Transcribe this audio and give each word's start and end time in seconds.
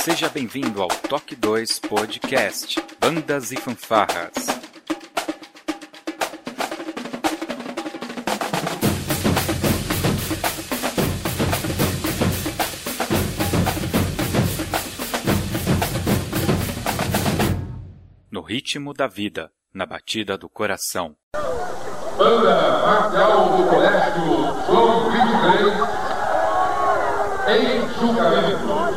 Seja 0.00 0.28
bem-vindo 0.28 0.82
ao 0.82 0.88
Toque 0.88 1.36
2 1.36 1.80
Podcast 1.80 2.82
Bandas 2.98 3.52
e 3.52 3.56
Fanfarras. 3.56 4.32
No 18.30 18.40
ritmo 18.40 18.94
da 18.94 19.06
vida, 19.06 19.50
na 19.74 19.84
batida 19.84 20.38
do 20.38 20.48
coração. 20.48 21.16
Banda 22.16 22.78
Marcial 22.86 23.56
do 23.56 23.64
Colégio 23.68 24.24
João 24.66 25.10
23, 25.10 25.98
em 27.48 27.88
julgamento. 28.00 28.87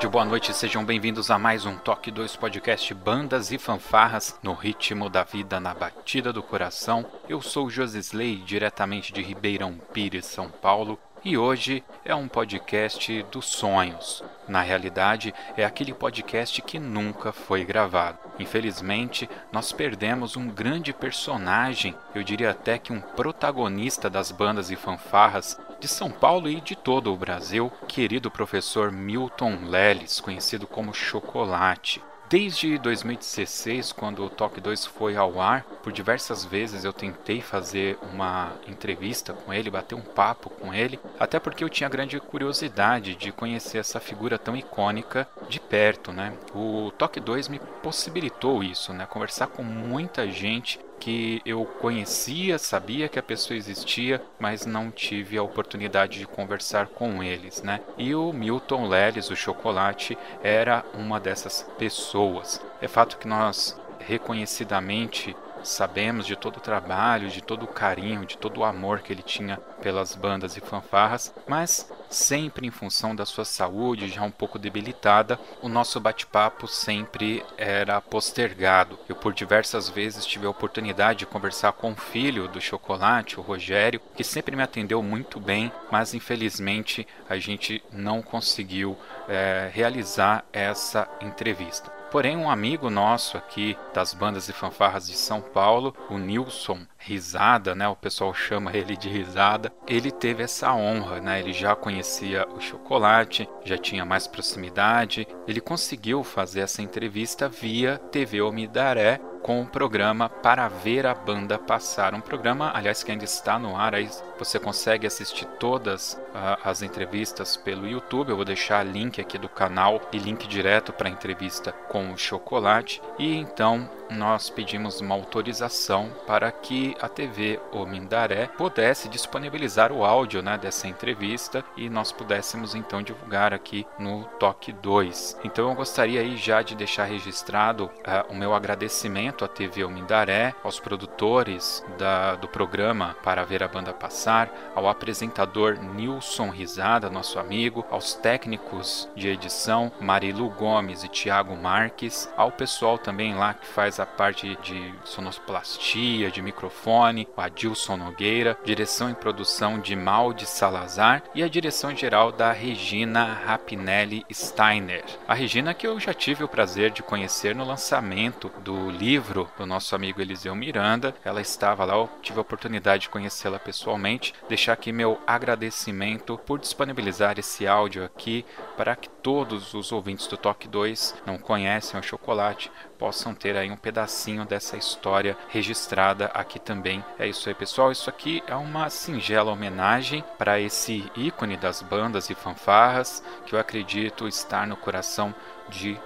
Tarde, 0.00 0.12
boa 0.12 0.24
noite, 0.24 0.54
sejam 0.54 0.82
bem-vindos 0.82 1.30
a 1.30 1.38
mais 1.38 1.66
um 1.66 1.76
Toque 1.76 2.10
2 2.10 2.34
Podcast 2.36 2.94
Bandas 2.94 3.52
e 3.52 3.58
Fanfarras 3.58 4.38
no 4.42 4.54
ritmo 4.54 5.10
da 5.10 5.24
vida, 5.24 5.60
na 5.60 5.74
batida 5.74 6.32
do 6.32 6.42
coração. 6.42 7.04
Eu 7.28 7.42
sou 7.42 7.68
Josisley, 7.68 8.36
diretamente 8.36 9.12
de 9.12 9.20
Ribeirão 9.20 9.74
Pires, 9.92 10.24
São 10.24 10.48
Paulo, 10.48 10.98
e 11.22 11.36
hoje 11.36 11.84
é 12.02 12.14
um 12.14 12.28
podcast 12.28 13.22
dos 13.24 13.44
sonhos. 13.44 14.24
Na 14.48 14.62
realidade, 14.62 15.34
é 15.54 15.66
aquele 15.66 15.92
podcast 15.92 16.62
que 16.62 16.78
nunca 16.78 17.30
foi 17.30 17.62
gravado. 17.62 18.18
Infelizmente, 18.38 19.28
nós 19.52 19.70
perdemos 19.70 20.34
um 20.34 20.48
grande 20.48 20.94
personagem, 20.94 21.94
eu 22.14 22.22
diria 22.22 22.52
até 22.52 22.78
que 22.78 22.90
um 22.90 23.02
protagonista 23.02 24.08
das 24.08 24.32
bandas 24.32 24.70
e 24.70 24.76
fanfarras 24.76 25.60
de 25.80 25.88
São 25.88 26.10
Paulo 26.10 26.48
e 26.48 26.60
de 26.60 26.76
todo 26.76 27.12
o 27.12 27.16
Brasil, 27.16 27.72
querido 27.88 28.30
professor 28.30 28.92
Milton 28.92 29.60
Leles, 29.64 30.20
conhecido 30.20 30.66
como 30.66 30.92
Chocolate. 30.92 32.02
Desde 32.28 32.78
2016, 32.78 33.90
quando 33.90 34.22
o 34.22 34.30
Toque 34.30 34.60
2 34.60 34.86
foi 34.86 35.16
ao 35.16 35.40
ar, 35.40 35.64
por 35.82 35.90
diversas 35.90 36.44
vezes 36.44 36.84
eu 36.84 36.92
tentei 36.92 37.40
fazer 37.40 37.98
uma 38.12 38.52
entrevista 38.68 39.32
com 39.32 39.52
ele, 39.52 39.68
bater 39.68 39.96
um 39.96 40.00
papo 40.00 40.48
com 40.48 40.72
ele, 40.72 41.00
até 41.18 41.40
porque 41.40 41.64
eu 41.64 41.68
tinha 41.68 41.88
grande 41.88 42.20
curiosidade 42.20 43.16
de 43.16 43.32
conhecer 43.32 43.78
essa 43.78 43.98
figura 43.98 44.38
tão 44.38 44.56
icônica 44.56 45.26
de 45.48 45.58
perto, 45.58 46.12
né? 46.12 46.34
O 46.54 46.92
Toque 46.96 47.18
2 47.18 47.48
me 47.48 47.58
possibilitou 47.82 48.62
isso, 48.62 48.92
né? 48.92 49.06
Conversar 49.06 49.48
com 49.48 49.64
muita 49.64 50.30
gente 50.30 50.78
que 51.00 51.40
eu 51.46 51.64
conhecia, 51.64 52.58
sabia 52.58 53.08
que 53.08 53.18
a 53.18 53.22
pessoa 53.22 53.56
existia, 53.56 54.22
mas 54.38 54.66
não 54.66 54.90
tive 54.90 55.38
a 55.38 55.42
oportunidade 55.42 56.18
de 56.18 56.26
conversar 56.26 56.86
com 56.88 57.22
eles, 57.22 57.62
né? 57.62 57.80
E 57.96 58.14
o 58.14 58.32
Milton 58.32 58.86
Leles, 58.86 59.30
o 59.30 59.36
Chocolate, 59.36 60.16
era 60.42 60.84
uma 60.94 61.18
dessas 61.18 61.66
pessoas. 61.78 62.60
É 62.82 62.86
fato 62.86 63.16
que 63.16 63.26
nós 63.26 63.80
reconhecidamente 63.98 65.34
sabemos 65.62 66.26
de 66.26 66.36
todo 66.36 66.56
o 66.56 66.60
trabalho, 66.60 67.28
de 67.28 67.42
todo 67.42 67.64
o 67.64 67.68
carinho, 67.68 68.24
de 68.24 68.36
todo 68.36 68.58
o 68.58 68.64
amor 68.64 69.00
que 69.00 69.12
ele 69.12 69.22
tinha 69.22 69.56
pelas 69.82 70.14
bandas 70.14 70.56
e 70.56 70.60
fanfarras, 70.60 71.34
mas 71.46 71.90
sempre 72.08 72.66
em 72.66 72.70
função 72.70 73.14
da 73.14 73.24
sua 73.24 73.44
saúde 73.44 74.08
já 74.08 74.22
um 74.22 74.30
pouco 74.30 74.58
debilitada, 74.58 75.38
o 75.62 75.68
nosso 75.68 76.00
bate-papo 76.00 76.66
sempre 76.66 77.44
era 77.56 78.00
postergado. 78.00 78.98
Eu 79.08 79.14
por 79.14 79.32
diversas 79.32 79.88
vezes 79.88 80.26
tive 80.26 80.46
a 80.46 80.50
oportunidade 80.50 81.20
de 81.20 81.26
conversar 81.26 81.72
com 81.72 81.92
o 81.92 81.96
filho 81.96 82.48
do 82.48 82.60
Chocolate, 82.60 83.38
o 83.38 83.42
Rogério, 83.42 84.00
que 84.14 84.24
sempre 84.24 84.56
me 84.56 84.62
atendeu 84.62 85.02
muito 85.02 85.38
bem, 85.38 85.72
mas 85.90 86.14
infelizmente 86.14 87.06
a 87.28 87.36
gente 87.36 87.82
não 87.92 88.22
conseguiu 88.22 88.98
é, 89.28 89.70
realizar 89.72 90.44
essa 90.52 91.08
entrevista. 91.20 91.99
Porém, 92.10 92.36
um 92.36 92.50
amigo 92.50 92.90
nosso 92.90 93.36
aqui 93.36 93.78
das 93.94 94.12
bandas 94.12 94.48
e 94.48 94.52
fanfarras 94.52 95.06
de 95.06 95.14
São 95.14 95.40
Paulo, 95.40 95.94
o 96.08 96.18
Nilson 96.18 96.80
Risada, 96.98 97.72
né? 97.72 97.86
O 97.88 97.94
pessoal 97.94 98.34
chama 98.34 98.76
ele 98.76 98.96
de 98.96 99.08
Risada. 99.08 99.72
Ele 99.86 100.10
teve 100.10 100.42
essa 100.42 100.74
honra, 100.74 101.20
né? 101.20 101.38
Ele 101.38 101.52
já 101.52 101.76
conhecia 101.76 102.48
o 102.48 102.60
chocolate, 102.60 103.48
já 103.64 103.78
tinha 103.78 104.04
mais 104.04 104.26
proximidade. 104.26 105.26
Ele 105.46 105.60
conseguiu 105.60 106.24
fazer 106.24 106.60
essa 106.60 106.82
entrevista 106.82 107.48
via 107.48 107.96
TV 108.10 108.42
Omidaré 108.42 109.20
com 109.42 109.62
o 109.62 109.66
programa 109.66 110.28
Para 110.28 110.68
Ver 110.68 111.06
a 111.06 111.14
Banda 111.14 111.58
Passar. 111.58 112.14
Um 112.14 112.20
programa, 112.20 112.70
aliás, 112.74 113.02
que 113.02 113.10
ainda 113.10 113.24
está 113.24 113.58
no 113.58 113.76
ar, 113.76 113.94
aí 113.94 114.08
você 114.38 114.58
consegue 114.58 115.06
assistir 115.06 115.46
todas 115.58 116.14
uh, 116.14 116.58
as 116.64 116.82
entrevistas 116.82 117.56
pelo 117.56 117.86
YouTube. 117.86 118.30
Eu 118.30 118.36
vou 118.36 118.44
deixar 118.44 118.84
link 118.84 119.20
aqui 119.20 119.38
do 119.38 119.48
canal 119.48 120.00
e 120.12 120.18
link 120.18 120.46
direto 120.46 120.92
para 120.92 121.08
a 121.08 121.12
entrevista 121.12 121.72
com 121.88 122.12
o 122.12 122.18
Chocolate. 122.18 123.02
E 123.18 123.34
então 123.34 123.88
nós 124.10 124.50
pedimos 124.50 125.00
uma 125.00 125.14
autorização 125.14 126.10
para 126.26 126.50
que 126.50 126.96
a 127.00 127.08
TV 127.08 127.60
O 127.72 127.86
Mindaré 127.86 128.48
pudesse 128.58 129.08
disponibilizar 129.08 129.92
o 129.92 130.04
áudio 130.04 130.42
né, 130.42 130.58
dessa 130.58 130.88
entrevista 130.88 131.64
e 131.76 131.88
nós 131.88 132.10
pudéssemos 132.10 132.74
então 132.74 133.02
divulgar 133.02 133.54
aqui 133.54 133.86
no 133.98 134.24
Toque 134.38 134.72
2. 134.72 135.38
Então 135.44 135.68
eu 135.68 135.74
gostaria 135.74 136.20
aí 136.20 136.36
já 136.36 136.60
de 136.62 136.74
deixar 136.74 137.04
registrado 137.04 137.84
uh, 137.86 138.32
o 138.32 138.34
meu 138.34 138.52
agradecimento 138.54 139.29
à 139.44 139.48
TV 139.48 139.84
O 139.84 139.90
Mindaré, 139.90 140.54
aos 140.62 140.80
produtores 140.80 141.84
da, 141.96 142.34
do 142.34 142.48
programa 142.48 143.16
Para 143.22 143.44
Ver 143.44 143.62
a 143.62 143.68
Banda 143.68 143.92
Passar, 143.92 144.50
ao 144.74 144.88
apresentador 144.88 145.78
Nilson 145.78 146.50
Risada, 146.50 147.08
nosso 147.08 147.38
amigo, 147.38 147.84
aos 147.90 148.14
técnicos 148.14 149.08
de 149.14 149.28
edição 149.28 149.92
Marilu 150.00 150.50
Gomes 150.50 151.04
e 151.04 151.08
Tiago 151.08 151.56
Marques, 151.56 152.32
ao 152.36 152.50
pessoal 152.50 152.98
também 152.98 153.34
lá 153.34 153.54
que 153.54 153.66
faz 153.66 154.00
a 154.00 154.06
parte 154.06 154.56
de 154.62 154.94
sonoplastia, 155.04 156.30
de 156.30 156.42
microfone, 156.42 157.28
o 157.36 157.40
Adilson 157.40 157.96
Nogueira, 157.96 158.58
direção 158.64 159.10
e 159.10 159.14
produção 159.14 159.78
de 159.78 159.94
Malde 159.94 160.46
Salazar 160.46 161.22
e 161.34 161.42
a 161.42 161.48
direção 161.48 161.94
geral 161.94 162.32
da 162.32 162.52
Regina 162.52 163.24
Rapinelli 163.46 164.24
Steiner. 164.32 165.04
A 165.26 165.34
Regina 165.34 165.74
que 165.74 165.86
eu 165.86 165.98
já 166.00 166.12
tive 166.12 166.44
o 166.44 166.48
prazer 166.48 166.90
de 166.90 167.02
conhecer 167.02 167.54
no 167.54 167.64
lançamento 167.64 168.50
do 168.62 168.90
livro 169.20 169.50
do 169.58 169.66
nosso 169.66 169.94
amigo 169.94 170.22
Eliseu 170.22 170.54
Miranda. 170.54 171.14
Ela 171.22 171.42
estava 171.42 171.84
lá, 171.84 171.94
eu 171.94 172.08
tive 172.22 172.38
a 172.38 172.40
oportunidade 172.40 173.02
de 173.02 173.10
conhecê-la 173.10 173.58
pessoalmente. 173.58 174.32
Deixar 174.48 174.72
aqui 174.72 174.92
meu 174.92 175.20
agradecimento 175.26 176.38
por 176.46 176.58
disponibilizar 176.58 177.38
esse 177.38 177.66
áudio 177.66 178.02
aqui 178.02 178.46
para 178.78 178.96
que 178.96 179.10
todos 179.10 179.74
os 179.74 179.92
ouvintes 179.92 180.26
do 180.26 180.38
Toque 180.38 180.66
2 180.66 181.16
não 181.26 181.36
conhecem 181.36 182.00
o 182.00 182.02
chocolate 182.02 182.72
possam 182.98 183.34
ter 183.34 183.56
aí 183.56 183.70
um 183.70 183.76
pedacinho 183.76 184.44
dessa 184.44 184.76
história 184.76 185.36
registrada 185.48 186.26
aqui 186.34 186.58
também. 186.58 187.04
É 187.18 187.26
isso 187.26 187.48
aí, 187.48 187.54
pessoal. 187.54 187.92
Isso 187.92 188.08
aqui 188.08 188.42
é 188.46 188.54
uma 188.54 188.88
singela 188.88 189.52
homenagem 189.52 190.24
para 190.38 190.58
esse 190.58 191.10
ícone 191.14 191.56
das 191.58 191.82
bandas 191.82 192.30
e 192.30 192.34
fanfarras 192.34 193.22
que 193.44 193.54
eu 193.54 193.58
acredito 193.58 194.26
estar 194.26 194.66
no 194.66 194.76
coração 194.76 195.34
de 195.70 195.98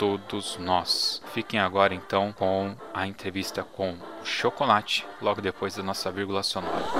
todos 0.00 0.56
nós. 0.56 1.20
Fiquem 1.34 1.60
agora 1.60 1.94
então 1.94 2.32
com 2.32 2.74
a 2.94 3.06
entrevista 3.06 3.62
com 3.62 3.92
o 3.92 4.24
Chocolate, 4.24 5.06
logo 5.20 5.42
depois 5.42 5.76
da 5.76 5.82
nossa 5.82 6.10
vírgula 6.10 6.42
sonora. 6.42 6.99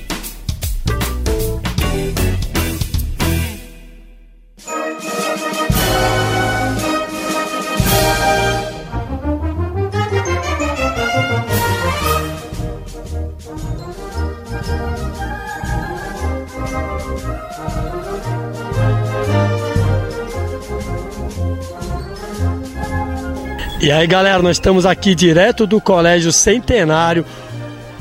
E 23.91 23.93
aí, 23.93 24.07
galera, 24.07 24.41
nós 24.41 24.55
estamos 24.55 24.85
aqui 24.85 25.13
direto 25.13 25.67
do 25.67 25.81
Colégio 25.81 26.31
Centenário, 26.31 27.25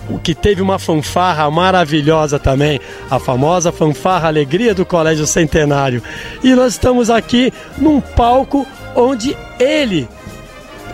o 0.09 0.21
que 0.21 0.37
teve 0.37 0.63
uma 0.63 0.79
fanfarra 0.79 1.51
maravilhosa 1.51 2.39
também, 2.39 2.81
a 3.11 3.19
famosa 3.19 3.73
fanfarra 3.73 4.29
Alegria 4.29 4.73
do 4.73 4.87
Colégio 4.87 5.27
Centenário. 5.27 6.01
E 6.45 6.55
nós 6.55 6.75
estamos 6.75 7.11
aqui 7.11 7.53
num 7.77 8.01
palco 8.01 8.65
onde 8.95 9.37
ele, 9.59 10.09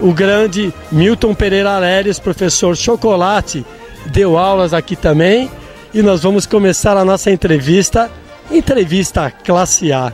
o 0.00 0.14
grande 0.14 0.72
Milton 0.90 1.34
Pereira 1.34 1.78
Leres, 1.78 2.19
professor 2.19 2.75
Chocolate, 2.75 3.66
deu 4.06 4.38
aulas 4.38 4.72
aqui 4.72 4.96
também. 4.96 5.50
E 5.92 6.00
nós 6.00 6.22
vamos 6.22 6.46
começar 6.46 6.96
a 6.96 7.04
nossa 7.04 7.31
entrevista, 7.31 8.10
entrevista 8.50 9.31
classe 9.31 9.92
A. 9.92 10.10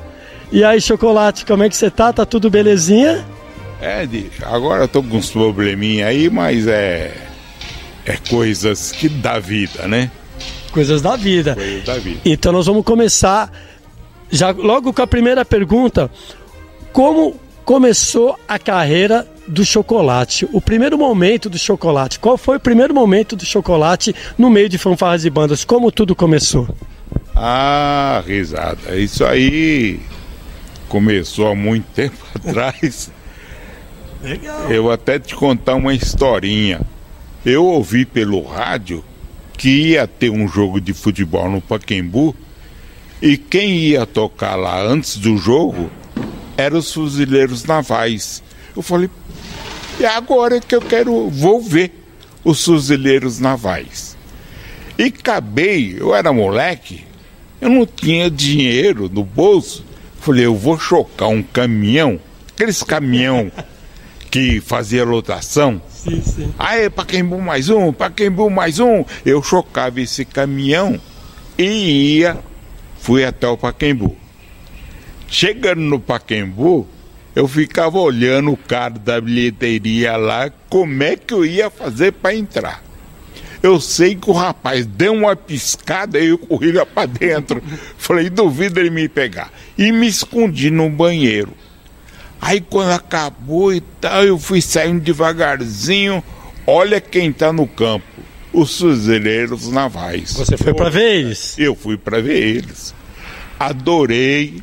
E 0.50 0.64
aí, 0.64 0.80
Chocolate, 0.80 1.46
como 1.46 1.62
é 1.62 1.68
que 1.68 1.76
você 1.76 1.88
tá? 1.88 2.12
Tá 2.12 2.26
tudo 2.26 2.50
belezinha? 2.50 3.24
É, 3.82 4.06
agora 4.44 4.84
eu 4.84 4.88
tô 4.88 5.02
com 5.02 5.16
uns 5.16 5.28
probleminha 5.28 6.06
aí, 6.06 6.30
mas 6.30 6.68
é. 6.68 7.12
É 8.06 8.16
coisas 8.30 8.92
que 8.92 9.08
da 9.08 9.40
vida, 9.40 9.88
né? 9.88 10.08
Coisas 10.70 11.02
da 11.02 11.16
vida. 11.16 11.54
Coisas 11.54 11.84
da 11.84 11.98
vida. 11.98 12.20
Então 12.24 12.52
nós 12.52 12.66
vamos 12.66 12.84
começar 12.84 13.52
já 14.30 14.50
logo 14.50 14.92
com 14.92 15.02
a 15.02 15.06
primeira 15.06 15.44
pergunta. 15.44 16.08
Como 16.92 17.36
começou 17.64 18.38
a 18.46 18.58
carreira 18.58 19.26
do 19.48 19.64
chocolate? 19.64 20.48
O 20.52 20.60
primeiro 20.60 20.96
momento 20.96 21.50
do 21.50 21.58
chocolate. 21.58 22.20
Qual 22.20 22.36
foi 22.36 22.58
o 22.58 22.60
primeiro 22.60 22.94
momento 22.94 23.34
do 23.34 23.44
chocolate 23.44 24.14
no 24.38 24.48
meio 24.48 24.68
de 24.68 24.78
fanfarras 24.78 25.24
e 25.24 25.30
bandas? 25.30 25.64
Como 25.64 25.90
tudo 25.90 26.14
começou? 26.14 26.68
Ah, 27.34 28.22
risada. 28.26 28.96
Isso 28.96 29.24
aí 29.24 30.00
começou 30.88 31.48
há 31.48 31.54
muito 31.54 31.86
tempo 31.94 32.16
atrás. 32.34 33.10
Legal. 34.22 34.70
Eu 34.70 34.90
até 34.90 35.18
te 35.18 35.34
contar 35.34 35.74
uma 35.74 35.92
historinha. 35.92 36.80
Eu 37.44 37.64
ouvi 37.64 38.04
pelo 38.04 38.42
rádio 38.42 39.04
que 39.58 39.68
ia 39.68 40.06
ter 40.06 40.30
um 40.30 40.46
jogo 40.46 40.80
de 40.80 40.92
futebol 40.92 41.50
no 41.50 41.60
Paquembu 41.60 42.34
e 43.20 43.36
quem 43.36 43.76
ia 43.76 44.06
tocar 44.06 44.54
lá 44.54 44.80
antes 44.80 45.16
do 45.16 45.36
jogo 45.36 45.90
eram 46.56 46.78
os 46.78 46.92
fuzileiros 46.92 47.64
navais. 47.64 48.42
Eu 48.76 48.82
falei, 48.82 49.10
é 50.00 50.06
agora 50.06 50.60
que 50.60 50.74
eu 50.74 50.80
quero, 50.80 51.28
vou 51.28 51.60
ver 51.60 51.92
os 52.44 52.64
fuzileiros 52.64 53.38
navais. 53.38 54.16
E 54.98 55.04
acabei, 55.04 55.96
eu 55.98 56.14
era 56.14 56.32
moleque, 56.32 57.04
eu 57.60 57.68
não 57.68 57.86
tinha 57.86 58.30
dinheiro 58.30 59.08
no 59.08 59.24
bolso. 59.24 59.84
Falei, 60.20 60.46
eu 60.46 60.54
vou 60.54 60.78
chocar 60.78 61.28
um 61.28 61.42
caminhão, 61.42 62.20
aqueles 62.52 62.82
caminhão 62.82 63.50
que 64.32 64.62
fazia 64.62 65.04
lotação. 65.04 65.80
Sim, 65.90 66.22
sim. 66.22 66.54
Aê, 66.58 66.88
Paquembu 66.88 67.38
mais 67.38 67.68
um, 67.68 67.92
Paquembu 67.92 68.48
mais 68.48 68.80
um. 68.80 69.04
Eu 69.26 69.42
chocava 69.42 70.00
esse 70.00 70.24
caminhão 70.24 70.98
e 71.58 72.16
ia, 72.16 72.38
fui 72.98 73.26
até 73.26 73.46
o 73.46 73.58
Paquembu. 73.58 74.16
Chegando 75.28 75.82
no 75.82 76.00
Paquembu, 76.00 76.88
eu 77.36 77.46
ficava 77.46 77.98
olhando 77.98 78.52
o 78.52 78.56
cara 78.56 78.94
da 78.94 79.20
bilheteria 79.20 80.16
lá, 80.16 80.50
como 80.70 81.02
é 81.02 81.14
que 81.14 81.34
eu 81.34 81.44
ia 81.44 81.68
fazer 81.68 82.12
para 82.12 82.34
entrar. 82.34 82.82
Eu 83.62 83.78
sei 83.80 84.16
que 84.16 84.30
o 84.30 84.32
rapaz 84.32 84.86
deu 84.86 85.12
uma 85.12 85.36
piscada 85.36 86.18
e 86.18 86.28
eu 86.28 86.38
corri 86.38 86.72
lá 86.72 86.86
para 86.86 87.04
dentro. 87.06 87.62
Falei, 87.98 88.30
duvido 88.30 88.80
ele 88.80 88.88
me 88.88 89.10
pegar. 89.10 89.52
E 89.76 89.92
me 89.92 90.06
escondi 90.06 90.70
no 90.70 90.88
banheiro. 90.88 91.52
Aí 92.42 92.60
quando 92.60 92.90
acabou 92.90 93.72
e 93.72 93.80
tal, 93.80 94.24
eu 94.24 94.36
fui 94.36 94.60
saindo 94.60 95.00
devagarzinho. 95.00 96.24
Olha 96.66 97.00
quem 97.00 97.32
tá 97.32 97.52
no 97.52 97.68
campo. 97.68 98.04
Os 98.52 98.80
fuzileiros 98.80 99.70
navais. 99.70 100.32
Você 100.32 100.56
foi 100.56 100.74
para 100.74 100.90
ver 100.90 101.18
eles? 101.20 101.56
Eu 101.56 101.76
fui 101.76 101.96
para 101.96 102.20
ver 102.20 102.42
eles. 102.42 102.92
Adorei. 103.60 104.60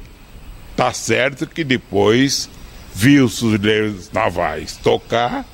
Tá 0.75 0.91
certo 0.91 1.47
que 1.47 1.63
depois 1.63 2.49
vi 2.93 3.21
os 3.21 3.39
fuzileiros 3.39 4.11
navais 4.11 4.75
tocar. 4.75 5.45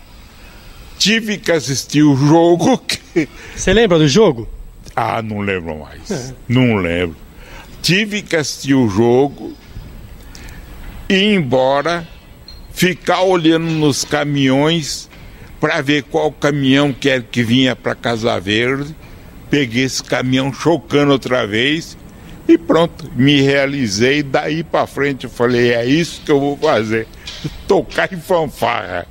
Tive 0.97 1.37
que 1.37 1.51
assistir 1.51 2.01
o 2.01 2.15
jogo. 2.15 2.75
Que... 3.15 3.29
Você 3.55 3.71
lembra 3.71 3.97
do 3.97 4.07
jogo? 4.09 4.49
Ah, 4.95 5.21
não 5.21 5.39
lembro 5.39 5.79
mais. 5.79 6.09
É. 6.11 6.33
Não 6.49 6.75
lembro. 6.75 7.15
Tive 7.81 8.21
que 8.21 8.35
assistir 8.35 8.73
o 8.73 8.89
jogo 8.89 9.53
e 11.07 11.13
ir 11.13 11.35
embora 11.35 12.05
ficar 12.75 13.21
olhando 13.21 13.65
nos 13.65 14.03
caminhões 14.03 15.09
para 15.61 15.81
ver 15.81 16.03
qual 16.03 16.29
caminhão 16.31 16.91
que 16.91 17.09
era 17.09 17.23
que 17.23 17.41
vinha 17.41 17.75
para 17.75 17.95
Casa 17.95 18.37
Verde. 18.39 18.93
Peguei 19.49 19.85
esse 19.85 20.03
caminhão 20.03 20.51
chocando 20.51 21.13
outra 21.13 21.47
vez 21.47 21.97
e 22.47 22.57
pronto, 22.57 23.09
me 23.15 23.41
realizei. 23.41 24.21
Daí 24.21 24.63
para 24.63 24.85
frente 24.85 25.23
eu 25.23 25.29
falei: 25.29 25.73
é 25.73 25.85
isso 25.85 26.21
que 26.25 26.31
eu 26.31 26.39
vou 26.39 26.57
fazer, 26.57 27.07
tocar 27.65 28.11
em 28.11 28.19
fanfarra. 28.19 29.07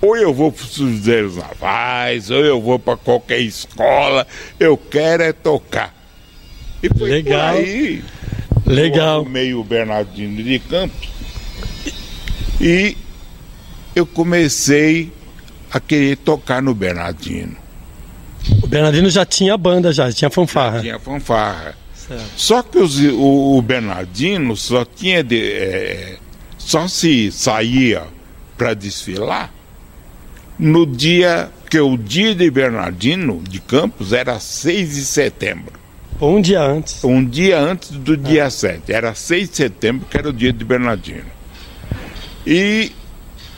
Ou 0.00 0.16
eu 0.16 0.32
vou 0.32 0.52
para 0.52 0.64
os 0.64 0.76
Cruzeiros 0.76 1.36
Navais, 1.36 2.30
ou 2.30 2.38
eu 2.38 2.60
vou 2.60 2.78
para 2.78 2.96
qualquer 2.96 3.40
escola, 3.40 4.26
eu 4.58 4.76
quero 4.76 5.22
é 5.24 5.32
tocar. 5.32 5.92
E 6.80 6.88
foi 6.88 7.10
Legal. 7.10 7.54
por 7.54 7.64
aí. 7.64 8.04
Legal. 8.64 9.24
meio 9.24 9.64
Bernardino 9.64 10.42
de 10.42 10.58
Campos 10.60 11.17
e 12.60 12.96
eu 13.94 14.06
comecei 14.06 15.12
a 15.70 15.80
querer 15.80 16.16
tocar 16.16 16.62
no 16.62 16.74
Bernardino. 16.74 17.56
O 18.62 18.66
Bernardino 18.66 19.10
já 19.10 19.24
tinha 19.26 19.56
banda, 19.56 19.92
já, 19.92 20.10
tinha 20.12 20.30
fanfarra. 20.30 20.76
Já 20.76 20.82
tinha 20.82 20.98
fanfarra. 20.98 21.76
Certo. 21.94 22.24
Só 22.36 22.62
que 22.62 22.78
os, 22.78 22.98
o, 23.00 23.58
o, 23.58 23.62
Bernardino 23.62 24.56
só 24.56 24.84
tinha, 24.84 25.22
de, 25.22 25.52
é, 25.52 26.16
só 26.56 26.88
se 26.88 27.30
saía 27.30 28.04
para 28.56 28.74
desfilar 28.74 29.52
no 30.58 30.86
dia 30.86 31.50
que 31.68 31.78
o 31.78 31.96
dia 31.96 32.34
de 32.34 32.50
Bernardino 32.50 33.42
de 33.48 33.60
Campos 33.60 34.12
era 34.12 34.40
6 34.40 34.94
de 34.94 35.04
setembro. 35.04 35.72
Um 36.20 36.40
dia 36.40 36.62
antes. 36.62 37.04
Um 37.04 37.24
dia 37.24 37.60
antes 37.60 37.90
do 37.90 38.16
dia 38.16 38.44
é. 38.44 38.50
7. 38.50 38.92
Era 38.92 39.14
6 39.14 39.50
de 39.50 39.56
setembro, 39.56 40.06
que 40.10 40.16
era 40.16 40.30
o 40.30 40.32
dia 40.32 40.52
de 40.52 40.64
Bernardino. 40.64 41.37
E 42.50 42.92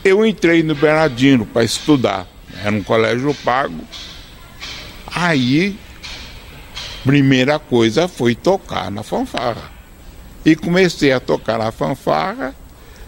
eu 0.03 0.25
entrei 0.25 0.61
no 0.63 0.75
Bernardino 0.75 1.45
para 1.45 1.63
estudar. 1.63 2.27
Era 2.61 2.75
um 2.75 2.83
colégio 2.83 3.33
pago. 3.35 3.79
Aí, 5.07 5.77
primeira 7.01 7.57
coisa 7.57 8.09
foi 8.09 8.35
tocar 8.35 8.91
na 8.91 9.01
fanfarra. 9.01 9.71
E 10.43 10.57
comecei 10.57 11.13
a 11.13 11.21
tocar 11.21 11.57
na 11.57 11.71
fanfarra. 11.71 12.53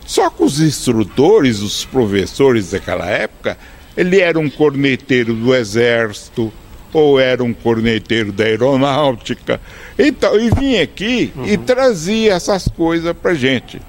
Só 0.05 0.29
que 0.29 0.41
os 0.41 0.61
instrutores, 0.61 1.59
os 1.59 1.83
professores 1.83 2.71
daquela 2.71 3.09
época, 3.09 3.57
ele 3.97 4.21
era 4.21 4.39
um 4.39 4.49
corneteiro 4.49 5.33
do 5.33 5.53
exército, 5.53 6.53
ou 6.93 7.19
era 7.19 7.43
um 7.43 7.53
corneteiro 7.53 8.31
da 8.31 8.45
aeronáutica. 8.45 9.59
Então, 9.99 10.39
e 10.39 10.49
vinha 10.49 10.81
aqui 10.81 11.33
uhum. 11.35 11.45
e 11.45 11.57
trazia 11.57 12.35
essas 12.35 12.69
coisas 12.69 13.13
pra 13.17 13.33
gente. 13.33 13.81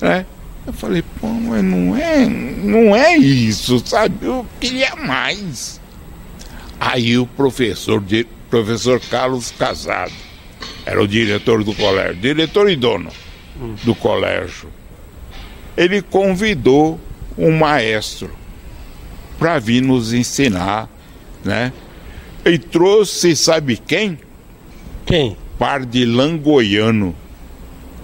Né? 0.00 0.24
Eu 0.66 0.72
falei, 0.72 1.02
pô, 1.20 1.28
mas 1.28 1.62
não 1.62 1.96
é, 1.96 2.26
não 2.26 2.96
é 2.96 3.16
isso, 3.16 3.80
sabe? 3.86 4.26
Eu 4.26 4.44
queria 4.60 4.96
mais. 4.96 5.80
Aí 6.80 7.16
o 7.16 7.26
professor, 7.26 8.02
professor 8.50 9.00
Carlos 9.00 9.52
Casado, 9.52 10.12
era 10.84 11.00
o 11.00 11.06
diretor 11.06 11.62
do 11.62 11.72
colégio, 11.74 12.16
diretor 12.16 12.68
e 12.68 12.76
dono 12.76 13.10
uhum. 13.60 13.76
do 13.84 13.94
colégio. 13.94 14.68
Ele 15.76 16.02
convidou 16.02 17.00
um 17.38 17.52
maestro 17.52 18.30
para 19.38 19.58
vir 19.58 19.82
nos 19.82 20.12
ensinar, 20.12 20.88
né? 21.44 21.72
E 22.44 22.58
trouxe, 22.58 23.36
sabe 23.36 23.76
quem? 23.76 24.18
Quem? 25.04 25.36
Pardilã 25.58 26.36
Goiano. 26.36 27.14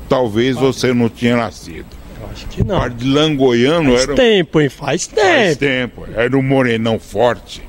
Talvez 0.09 0.57
você 0.57 0.93
não 0.93 1.09
tinha 1.09 1.37
nascido. 1.37 2.02
Acho 2.31 2.47
que 2.47 2.65
não. 2.65 2.79
Pardilã 2.79 3.35
Goiano 3.35 3.93
faz 3.93 4.03
era. 4.03 4.15
tempo, 4.15 4.61
hein? 4.61 4.69
Faz 4.69 5.07
tempo. 5.07 5.27
Faz 5.27 5.57
tempo. 5.57 6.07
Era 6.15 6.37
um 6.37 6.43
morenão 6.43 6.99
forte. 6.99 7.63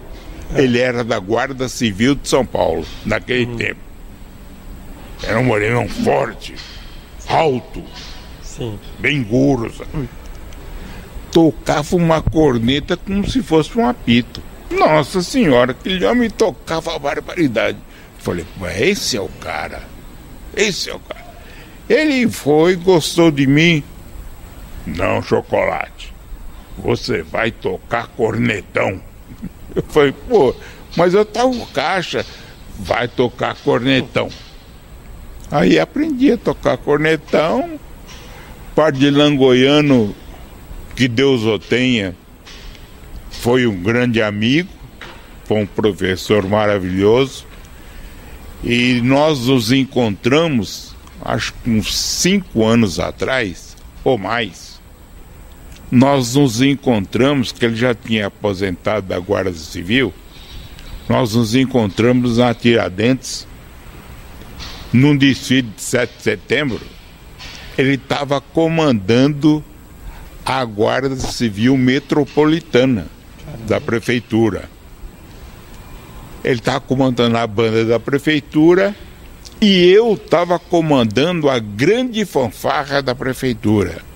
É. 0.54 0.62
Ele 0.62 0.80
era 0.80 1.04
da 1.04 1.20
Guarda 1.20 1.68
Civil 1.68 2.16
de 2.16 2.28
São 2.28 2.46
Paulo, 2.46 2.86
naquele 3.06 3.46
hum. 3.46 3.56
tempo. 3.56 3.80
Era 5.24 5.40
um 5.40 5.44
morenão 5.44 5.88
forte, 5.88 6.54
alto, 7.28 7.82
Sim. 8.42 8.78
bem 9.00 9.24
gordo. 9.24 9.86
Hum 9.96 10.06
tocava 11.34 11.96
uma 11.96 12.22
corneta 12.22 12.96
como 12.96 13.30
se 13.30 13.42
fosse 13.42 13.78
um 13.78 13.90
apito. 13.90 14.42
Nossa 14.70 15.22
senhora, 15.22 15.72
aquele 15.72 16.06
homem 16.06 16.30
tocava 16.30 16.98
barbaridade. 17.00 17.78
Falei, 18.20 18.46
esse 18.78 19.18
é 19.18 19.22
o 19.22 19.28
cara. 19.28 19.82
Esse 20.56 20.92
é 20.92 20.96
o 20.96 21.00
cara. 21.00 21.26
Ele 21.90 22.30
foi, 22.30 22.76
gostou 22.76 23.32
de 23.32 23.48
mim. 23.48 23.84
Não, 24.86 25.22
chocolate. 25.22 26.14
Você 26.78 27.22
vai 27.22 27.52
tocar 27.52 28.08
cornetão. 28.08 29.02
Eu 29.76 29.84
falei, 29.84 30.14
pô, 30.28 30.56
mas 30.96 31.14
eu 31.16 31.26
tava 31.26 31.54
caixa. 31.74 32.24
Vai 32.78 33.08
tocar 33.08 33.56
cornetão. 33.56 34.30
Aí 35.50 35.80
aprendi 35.80 36.32
a 36.32 36.38
tocar 36.38 36.78
cornetão. 36.78 37.80
Par 38.76 38.92
de 38.92 39.10
langoiano 39.10 40.16
que 40.96 41.08
Deus 41.08 41.44
o 41.44 41.58
tenha, 41.58 42.16
foi 43.30 43.66
um 43.68 43.82
grande 43.82 44.22
amigo, 44.22 44.70
foi 45.46 45.62
um 45.62 45.66
professor 45.66 46.48
maravilhoso. 46.48 47.46
E 48.64 49.02
nós 49.04 49.48
nos 49.48 49.72
encontramos, 49.72 50.96
acho 51.22 51.54
que 51.54 51.70
uns 51.70 51.94
cinco 51.96 52.66
anos 52.66 53.00
atrás, 53.00 53.76
ou 54.04 54.18
mais. 54.18 54.73
Nós 55.96 56.34
nos 56.34 56.60
encontramos, 56.60 57.52
que 57.52 57.64
ele 57.64 57.76
já 57.76 57.94
tinha 57.94 58.26
aposentado 58.26 59.06
da 59.06 59.20
Guarda 59.20 59.54
Civil, 59.54 60.12
nós 61.08 61.36
nos 61.36 61.54
encontramos 61.54 62.40
na 62.40 62.52
Tiradentes, 62.52 63.46
num 64.92 65.16
desfile 65.16 65.70
de 65.76 65.84
7 65.84 66.18
de 66.18 66.24
setembro. 66.24 66.82
Ele 67.78 67.94
estava 67.94 68.42
comandando 68.42 69.64
a 70.44 70.66
Guarda 70.66 71.16
Civil 71.16 71.78
Metropolitana 71.78 73.06
da 73.68 73.80
Prefeitura. 73.80 74.68
Ele 76.44 76.56
estava 76.56 76.80
comandando 76.80 77.38
a 77.38 77.46
banda 77.46 77.86
da 77.86 78.00
Prefeitura 78.00 78.96
e 79.62 79.92
eu 79.92 80.16
estava 80.16 80.58
comandando 80.58 81.52
a 81.52 81.60
grande 81.60 82.26
fanfarra 82.26 83.00
da 83.00 83.14
Prefeitura. 83.14 84.12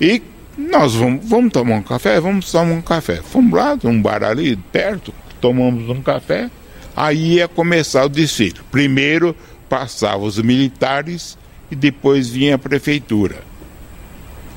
E 0.00 0.22
nós 0.56 0.94
vamos, 0.94 1.26
vamos 1.28 1.52
tomar 1.52 1.76
um 1.76 1.82
café? 1.82 2.20
Vamos 2.20 2.50
tomar 2.50 2.72
um 2.72 2.82
café. 2.82 3.16
Fomos 3.22 3.52
lá, 3.52 3.78
num 3.82 4.00
bar 4.00 4.22
ali 4.22 4.56
perto, 4.56 5.12
tomamos 5.40 5.88
um 5.88 6.02
café. 6.02 6.50
Aí 6.96 7.34
ia 7.34 7.48
começar 7.48 8.04
o 8.04 8.08
desfile. 8.08 8.60
Primeiro 8.70 9.34
passavam 9.68 10.26
os 10.26 10.38
militares 10.38 11.38
e 11.70 11.76
depois 11.76 12.28
vinha 12.28 12.56
a 12.56 12.58
prefeitura. 12.58 13.36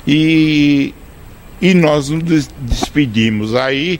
E, 0.06 0.94
e 1.60 1.72
nós 1.74 2.10
nos 2.10 2.48
despedimos 2.60 3.54
aí, 3.54 3.98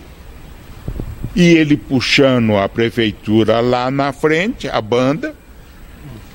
e 1.35 1.43
ele 1.43 1.77
puxando 1.77 2.57
a 2.57 2.69
prefeitura 2.69 3.61
lá 3.61 3.91
na 3.91 4.13
frente, 4.13 4.69
a 4.69 4.81
banda, 4.81 5.35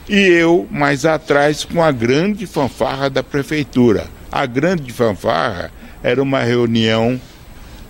e 0.09 0.17
eu 0.17 0.67
mais 0.69 1.05
atrás 1.05 1.63
com 1.63 1.81
a 1.81 1.91
grande 1.91 2.45
fanfarra 2.45 3.09
da 3.09 3.23
prefeitura. 3.23 4.07
A 4.31 4.45
grande 4.45 4.93
fanfarra 4.93 5.71
era 6.01 6.21
uma 6.21 6.39
reunião 6.39 7.19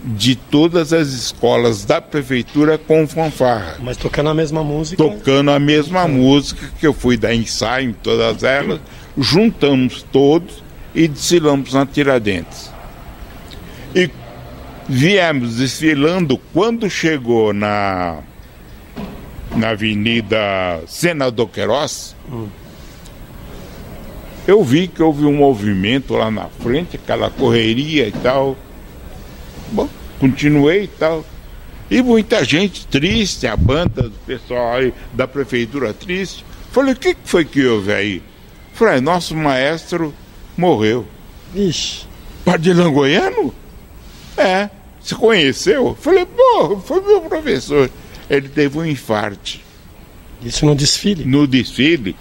de 0.04 0.36
todas 0.36 0.92
as 0.92 1.10
escolas 1.10 1.86
da 1.86 2.02
prefeitura 2.02 2.78
com 2.78 3.08
fanfarra. 3.08 3.78
Mas 3.80 3.98
tocando 3.98 4.30
a 4.30 4.34
mesma 4.34 4.64
música? 4.64 5.04
Tocando 5.04 5.52
a 5.52 5.60
mesma 5.60 6.08
música, 6.08 6.72
que 6.80 6.88
eu 6.88 6.94
fui 6.94 7.18
dar 7.18 7.36
ensaio 7.36 7.92
em 7.92 7.94
todas 7.94 8.44
elas, 8.44 8.80
juntamos 9.18 10.04
todos 10.12 10.64
e 10.96 11.08
desfilamos 11.08 11.74
na 11.74 11.86
Tiradentes. 11.86 12.72
E 13.94 14.10
viemos 14.90 15.58
desfilando 15.58 16.40
quando 16.52 16.90
chegou 16.90 17.54
na, 17.54 18.20
na 19.56 19.70
Avenida 19.70 20.82
Senador 20.88 21.48
Queiroz. 21.50 22.16
Hum. 22.32 22.48
Eu 24.48 24.64
vi 24.64 24.88
que 24.88 25.04
houve 25.04 25.26
um 25.26 25.34
movimento 25.34 26.16
lá 26.16 26.32
na 26.32 26.46
frente, 26.48 26.96
aquela 26.96 27.30
correria 27.30 28.08
e 28.08 28.12
tal. 28.12 28.58
Bom, 29.72 29.88
continuei 30.20 30.84
e 30.84 30.88
tal. 30.88 31.24
E 31.90 32.02
muita 32.02 32.44
gente 32.44 32.88
triste, 32.88 33.46
a 33.46 33.56
banda 33.56 34.04
do 34.04 34.18
pessoal 34.26 34.76
aí 34.76 34.94
da 35.14 35.28
prefeitura 35.28 35.94
triste. 35.94 36.46
Falei, 36.72 36.94
o 36.94 36.98
que 36.98 37.16
foi 37.24 37.46
que 37.46 37.66
houve 37.66 37.94
aí? 37.94 38.24
Falei, 38.74 39.02
nosso 39.02 39.36
maestro 39.36 40.14
morreu. 40.58 41.06
Ixi. 41.54 42.06
Pardilão 42.44 42.92
Goiano? 42.92 43.54
É. 44.38 44.70
Você 45.00 45.16
conheceu? 45.16 45.98
Falei, 46.00 46.26
pô, 46.26 46.78
foi 46.78 47.02
meu 47.02 47.22
professor. 47.22 47.90
Ele 48.30 48.48
teve 48.48 48.78
um 48.78 48.86
infarte. 48.86 49.64
Isso 50.42 50.66
no 50.66 50.74
desfile? 50.74 51.26
No 51.26 51.46
desfile, 51.46 52.16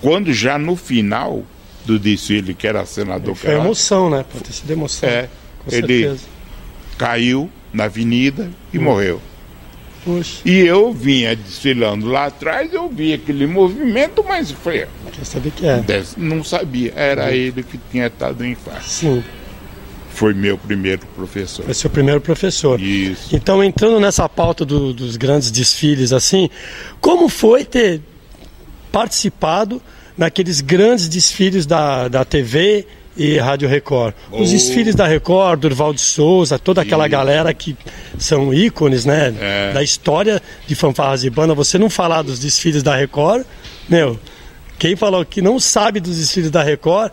quando 0.00 0.32
já 0.32 0.58
no 0.58 0.76
final 0.76 1.44
do 1.84 1.98
desfile, 1.98 2.54
que 2.54 2.66
era 2.66 2.84
senador. 2.86 3.34
Foi 3.34 3.54
emoção, 3.54 4.10
né? 4.10 4.24
Pode 4.30 4.44
ter 4.44 4.52
sido 4.52 4.70
emoção. 4.70 5.08
É. 5.08 5.28
Com 5.64 5.74
ele 5.74 6.02
certeza. 6.02 6.24
caiu 6.98 7.50
na 7.72 7.84
avenida 7.84 8.50
e 8.72 8.78
hum. 8.78 8.82
morreu. 8.82 9.20
Puxa. 10.04 10.42
E 10.44 10.58
eu 10.60 10.92
vinha 10.92 11.34
desfilando 11.34 12.06
lá 12.06 12.26
atrás, 12.26 12.72
eu 12.72 12.88
vi 12.90 13.14
aquele 13.14 13.46
movimento, 13.46 14.22
mas 14.26 14.50
foi. 14.50 14.86
Quer 15.12 15.24
saber 15.24 15.50
que 15.50 15.66
é? 15.66 15.82
Não 16.16 16.44
sabia, 16.44 16.92
era 16.94 17.26
hum. 17.26 17.30
ele 17.30 17.62
que 17.62 17.78
tinha 17.90 18.06
estado 18.06 18.44
em 18.44 18.52
infarto. 18.52 18.84
Sim. 18.84 19.24
Foi 20.10 20.32
meu 20.32 20.56
primeiro 20.56 21.04
professor. 21.16 21.64
Foi 21.64 21.74
seu 21.74 21.90
primeiro 21.90 22.20
professor. 22.20 22.80
Isso. 22.80 23.34
Então, 23.34 23.64
entrando 23.64 23.98
nessa 23.98 24.28
pauta 24.28 24.64
do, 24.64 24.92
dos 24.92 25.16
grandes 25.16 25.50
desfiles, 25.50 26.12
assim, 26.12 26.48
como 27.00 27.28
foi 27.28 27.64
ter 27.64 28.00
participado 28.92 29.82
naqueles 30.16 30.60
grandes 30.60 31.08
desfiles 31.08 31.66
da, 31.66 32.08
da 32.08 32.24
TV 32.24 32.86
e 33.16 33.36
Rádio 33.38 33.68
Record. 33.68 34.14
Oh. 34.30 34.42
Os 34.42 34.50
desfiles 34.50 34.94
da 34.94 35.06
Record, 35.06 35.60
Durval 35.60 35.92
de 35.94 36.00
Souza, 36.00 36.58
toda 36.58 36.82
aquela 36.82 37.06
galera 37.06 37.52
que 37.54 37.76
são 38.18 38.52
ícones, 38.52 39.04
né? 39.04 39.32
É. 39.40 39.72
Da 39.72 39.82
história 39.82 40.42
de 40.66 40.74
fanfarras 40.74 41.22
e 41.24 41.30
banda. 41.30 41.54
Você 41.54 41.78
não 41.78 41.88
falar 41.88 42.22
dos 42.22 42.38
desfiles 42.40 42.82
da 42.82 42.96
Record, 42.96 43.44
meu, 43.88 44.18
quem 44.78 44.96
falou 44.96 45.24
que 45.24 45.40
não 45.40 45.60
sabe 45.60 46.00
dos 46.00 46.16
desfiles 46.16 46.50
da 46.50 46.62
Record 46.62 47.12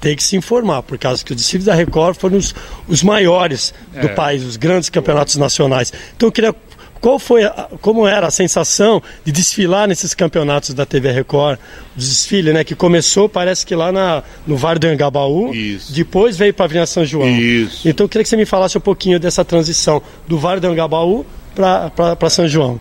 tem 0.00 0.16
que 0.16 0.22
se 0.22 0.34
informar, 0.36 0.82
por 0.82 0.96
causa 0.96 1.22
que 1.24 1.32
os 1.32 1.36
desfiles 1.36 1.66
da 1.66 1.74
Record 1.74 2.16
foram 2.16 2.38
os, 2.38 2.54
os 2.88 3.02
maiores 3.02 3.74
do 3.92 4.06
É. 4.06 4.14
país, 4.14 4.42
os 4.44 4.56
grandes 4.56 4.88
campeonatos 4.88 5.36
nacionais. 5.36 5.92
Então 6.16 6.28
eu 6.28 6.32
queria. 6.32 6.54
Qual 7.00 7.18
foi, 7.18 7.44
a- 7.44 7.68
como 7.80 8.06
era 8.06 8.26
a 8.26 8.30
sensação 8.30 9.02
de 9.24 9.32
desfilar 9.32 9.88
nesses 9.88 10.12
campeonatos 10.12 10.74
da 10.74 10.84
TV 10.84 11.10
Record? 11.12 11.58
O 11.96 11.98
desfile, 11.98 12.52
né? 12.52 12.62
Que 12.62 12.74
começou, 12.74 13.26
parece 13.28 13.64
que 13.64 13.74
lá 13.74 13.90
na, 13.90 14.22
no 14.46 14.56
Vale 14.56 14.78
do 14.78 14.86
Angabaú, 14.86 15.54
Isso. 15.54 15.92
depois 15.94 16.36
veio 16.36 16.52
para 16.52 16.64
a 16.64 16.66
Avenida 16.66 16.86
São 16.86 17.04
João. 17.04 17.28
Isso. 17.28 17.88
Então 17.88 18.04
eu 18.04 18.08
queria 18.08 18.22
que 18.22 18.28
você 18.28 18.36
me 18.36 18.44
falasse 18.44 18.76
um 18.76 18.82
pouquinho 18.82 19.18
dessa 19.18 19.42
transição 19.44 20.02
do 20.28 20.38
Vale 20.38 20.60
do 20.60 20.66
Angabaú 20.66 21.24
para 21.54 22.28
São 22.30 22.46
João. 22.46 22.80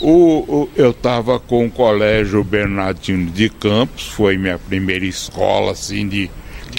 O, 0.00 0.10
o- 0.46 0.68
eu 0.76 0.90
estava 0.90 1.40
com 1.40 1.66
o 1.66 1.70
Colégio 1.70 2.44
Bernardino 2.44 3.30
de 3.30 3.48
Campos, 3.48 4.06
foi 4.08 4.36
minha 4.36 4.58
primeira 4.58 5.04
escola, 5.04 5.72
assim, 5.72 6.06
de 6.06 6.30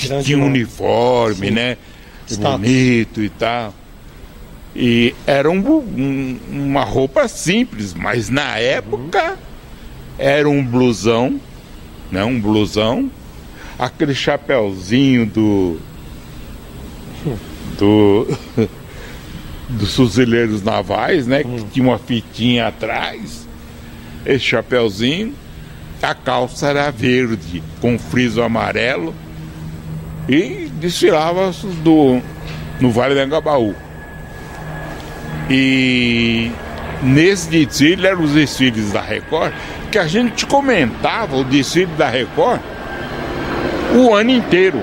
nome. 0.08 0.36
uniforme, 0.36 1.48
Sim. 1.48 1.52
né? 1.52 1.78
Status. 2.28 2.60
Bonito 2.62 3.22
e 3.24 3.30
tal. 3.30 3.74
E 4.76 5.16
era 5.26 5.50
um 5.50 5.60
um- 5.60 6.40
uma 6.52 6.84
roupa 6.84 7.28
simples, 7.28 7.94
mas 7.94 8.30
na 8.30 8.58
época 8.58 9.38
era 10.18 10.48
um 10.48 10.64
blusão, 10.64 11.40
né? 12.12 12.24
Um 12.24 12.40
blusão, 12.40 13.10
aquele 13.78 14.14
chapéuzinho 14.14 15.26
do. 15.26 15.80
do. 17.78 18.28
dos 19.70 19.96
fuzileiros 19.96 20.64
navais, 20.64 21.28
né? 21.28 21.44
Que 21.44 21.64
tinha 21.72 21.86
uma 21.86 22.00
fitinha 22.00 22.68
atrás, 22.68 23.48
esse 24.26 24.44
chapéuzinho, 24.46 25.34
a 26.02 26.16
calça 26.16 26.70
era 26.70 26.90
verde, 26.92 27.62
com 27.80 28.00
friso 28.00 28.42
amarelo, 28.42 29.14
e 30.28 30.70
desfilava 30.80 31.52
do, 31.84 32.20
no 32.80 32.90
Vale 32.92 33.14
do 33.14 33.20
Angabaú. 33.22 33.76
E 35.50 36.52
nesse 37.02 37.50
desfile 37.50 38.06
eram 38.08 38.22
os 38.24 38.32
desfiles 38.34 38.92
da 38.92 39.02
Record, 39.02 39.54
que 39.92 39.98
a 39.98 40.06
gente 40.08 40.46
comentava 40.46 41.36
o 41.38 41.44
desfile 41.44 41.92
da 41.98 42.08
Record 42.10 42.60
o 43.96 44.14
ano 44.14 44.30
inteiro. 44.32 44.82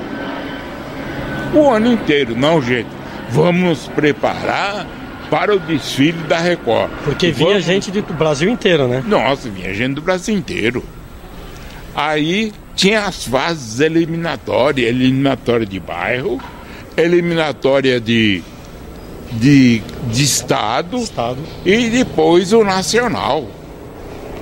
O 1.55 1.71
ano 1.71 1.93
inteiro, 1.93 2.35
não, 2.37 2.61
gente. 2.61 2.89
Vamos 3.31 3.63
nos 3.63 3.89
preparar 3.89 4.87
para 5.31 5.55
o 5.55 5.59
desfile 5.59 6.19
da 6.29 6.39
Record. 6.39 6.91
Porque 7.05 7.31
vinha 7.31 7.51
Vamos- 7.51 7.65
gente 7.65 7.91
do 7.91 8.15
Brasil 8.15 8.49
inteiro, 8.51 8.87
né? 8.89 9.03
nossa, 9.07 9.49
vinha 9.49 9.73
gente 9.75 9.95
do 9.95 10.03
Brasil 10.03 10.35
inteiro. 10.37 10.85
Aí 11.95 12.53
tinha 12.75 13.05
as 13.07 13.25
fases 13.27 13.81
eliminatórias, 13.81 14.89
eliminatória 14.89 15.65
de 15.65 15.81
bairro, 15.81 16.41
eliminatória 16.97 17.99
de, 18.01 18.43
de, 19.33 19.81
de 20.11 20.25
estado 20.25 20.99
Estado. 20.99 21.39
e 21.65 21.89
depois 21.91 22.53
o 22.53 22.63
nacional. 22.65 23.45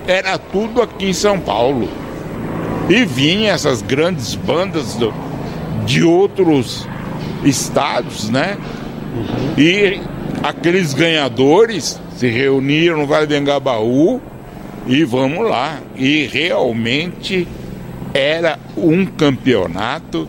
Era 0.07 0.37
tudo 0.39 0.83
aqui 0.83 1.07
em 1.07 1.13
São 1.13 1.39
Paulo. 1.41 1.89
E 2.89 3.05
vinha 3.05 3.53
essas 3.53 3.81
grandes 3.81 4.35
bandas 4.35 4.95
do- 4.95 5.15
de 5.87 6.03
outros 6.03 6.87
estados, 7.43 8.29
né? 8.29 8.59
E 9.57 10.01
aqueles 10.43 10.93
ganhadores 10.93 11.99
se 12.17 12.29
reuniram 12.29 12.99
no 12.99 13.07
Vale 13.07 13.27
do 13.27 13.35
Engabaú 13.35 14.21
e 14.87 15.05
vamos 15.05 15.49
lá. 15.49 15.79
E 15.97 16.27
realmente 16.27 17.49
era 18.13 18.59
um 18.77 19.07
campeonato 19.07 20.29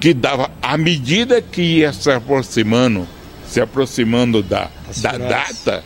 que 0.00 0.14
dava, 0.14 0.50
à 0.62 0.76
medida 0.76 1.42
que 1.42 1.60
ia 1.60 1.92
se 1.92 2.10
aproximando, 2.10 3.06
se 3.46 3.60
aproximando 3.60 4.42
da, 4.42 4.68
da 4.98 5.16
data, 5.16 5.84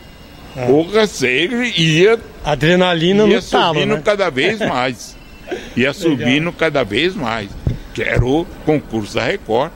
o 0.69 0.83
Receiro 0.83 1.63
ia, 1.63 2.19
Adrenalina 2.43 3.25
ia 3.25 3.41
talo, 3.41 3.73
subindo 3.75 3.95
né? 3.95 4.01
cada 4.03 4.29
vez 4.29 4.59
mais. 4.67 5.17
Ia 5.75 5.93
subindo 5.93 6.51
cada 6.51 6.83
vez 6.83 7.15
mais. 7.15 7.49
Que 7.93 8.03
era 8.03 8.25
o 8.25 8.45
concurso 8.65 9.15
da 9.15 9.23
Record, 9.23 9.71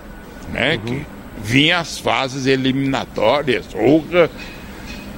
né? 0.52 0.80
Que 0.84 1.06
vinha 1.44 1.80
as 1.80 1.98
fases 1.98 2.46
eliminatórias. 2.46 3.68
Porra, 3.68 4.30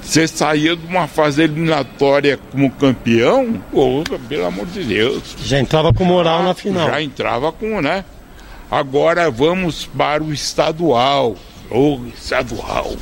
você 0.02 0.28
saía 0.28 0.76
de 0.76 0.86
uma 0.86 1.08
fase 1.08 1.44
eliminatória 1.44 2.40
como 2.52 2.72
campeão, 2.72 3.62
porra, 3.72 4.20
pelo 4.28 4.46
amor 4.46 4.66
de 4.68 4.84
Deus. 4.84 5.36
Já 5.44 5.60
entrava 5.60 5.94
com 5.94 6.04
moral 6.04 6.44
na 6.44 6.54
final. 6.54 6.88
Já 6.88 7.02
entrava 7.02 7.52
com, 7.52 7.82
né? 7.82 8.04
Agora 8.70 9.32
vamos 9.32 9.86
para 9.86 10.24
o 10.24 10.32
estadual. 10.34 11.36
O 11.72 12.00
estadual. 12.16 12.94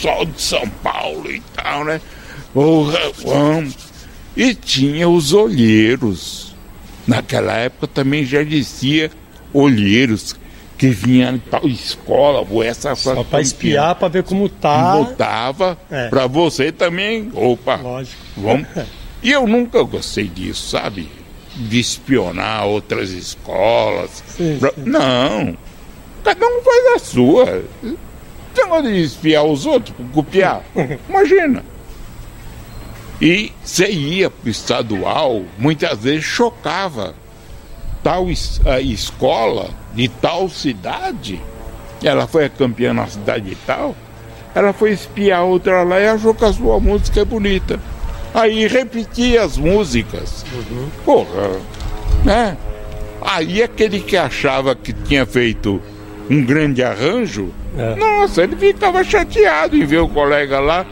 Sol 0.00 0.26
de 0.26 0.40
São 0.40 0.68
Paulo 0.82 1.30
e 1.30 1.40
tal, 1.56 1.84
né? 1.84 2.00
Porra, 2.54 2.98
vamos. 3.24 3.76
E 4.36 4.54
tinha 4.54 5.08
os 5.08 5.32
olheiros. 5.32 6.54
Naquela 7.06 7.52
época 7.54 7.86
também 7.88 8.24
já 8.24 8.40
existia 8.42 9.10
olheiros 9.52 10.36
que 10.76 10.88
vinham 10.90 11.34
em 11.34 11.38
tal 11.38 11.66
escola, 11.66 12.46
ou 12.48 12.62
essa 12.62 12.94
Só 12.94 13.24
para 13.24 13.40
espiar, 13.40 13.96
para 13.96 14.06
ver 14.08 14.22
como 14.22 14.48
tá. 14.48 14.92
Botava 14.96 15.76
É. 15.90 16.08
para 16.08 16.28
você 16.28 16.70
também. 16.70 17.30
Opa, 17.34 17.76
Lógico. 17.76 18.16
Vamos. 18.36 18.66
E 19.20 19.32
eu 19.32 19.48
nunca 19.48 19.82
gostei 19.82 20.28
disso, 20.28 20.70
sabe? 20.70 21.08
De 21.58 21.80
espionar 21.80 22.66
outras 22.66 23.10
escolas. 23.10 24.22
Sim, 24.28 24.58
sim. 24.60 24.82
Não. 24.84 25.56
Cada 26.22 26.46
um 26.46 26.62
faz 26.62 26.86
a 26.94 26.98
sua. 26.98 27.62
Você 28.54 28.64
não 28.64 28.82
de 28.82 29.02
espiar 29.02 29.44
os 29.44 29.66
outros, 29.66 29.94
copiar. 30.12 30.62
Imagina. 31.08 31.64
E 33.20 33.52
você 33.64 33.90
ia 33.90 34.30
pro 34.30 34.48
estadual, 34.48 35.42
muitas 35.58 35.98
vezes 35.98 36.24
chocava. 36.24 37.14
Tal 38.02 38.26
a 38.64 38.80
escola 38.80 39.70
de 39.92 40.08
tal 40.08 40.48
cidade, 40.48 41.40
ela 42.02 42.28
foi 42.28 42.44
a 42.44 42.48
campeã 42.48 42.94
na 42.94 43.06
cidade 43.08 43.50
de 43.50 43.56
tal, 43.56 43.94
ela 44.54 44.72
foi 44.72 44.92
espiar 44.92 45.42
outra 45.44 45.82
lá 45.82 46.00
e 46.00 46.06
achou 46.06 46.32
que 46.32 46.44
a 46.44 46.52
sua 46.52 46.78
música 46.78 47.20
é 47.20 47.24
bonita. 47.24 47.80
Aí 48.34 48.66
repetia 48.66 49.42
as 49.42 49.56
músicas. 49.56 50.44
Porra, 51.04 51.58
né? 52.24 52.56
Aí 53.20 53.62
aquele 53.62 54.00
que 54.00 54.16
achava 54.16 54.74
que 54.76 54.92
tinha 54.92 55.26
feito 55.26 55.80
um 56.30 56.44
grande 56.44 56.82
arranjo, 56.82 57.48
É. 57.76 57.94
nossa, 57.96 58.42
ele 58.42 58.54
ficava 58.56 59.02
chateado 59.02 59.76
em 59.76 59.84
ver 59.84 59.98
o 60.00 60.08
colega 60.08 60.60
lá 60.60 60.84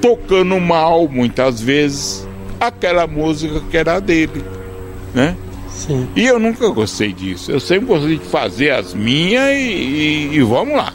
tocando 0.00 0.60
mal, 0.60 1.08
muitas 1.08 1.60
vezes, 1.60 2.28
aquela 2.60 3.06
música 3.06 3.60
que 3.70 3.76
era 3.76 3.98
dele, 3.98 4.44
né? 5.14 5.34
Sim. 5.70 6.06
E 6.14 6.24
eu 6.26 6.38
nunca 6.38 6.68
gostei 6.68 7.12
disso. 7.12 7.50
Eu 7.50 7.58
sempre 7.58 7.86
gostei 7.86 8.18
de 8.18 8.24
fazer 8.26 8.70
as 8.70 8.92
minhas 8.94 9.50
e, 9.56 9.60
e- 9.60 10.30
e 10.34 10.42
vamos 10.42 10.76
lá. 10.76 10.92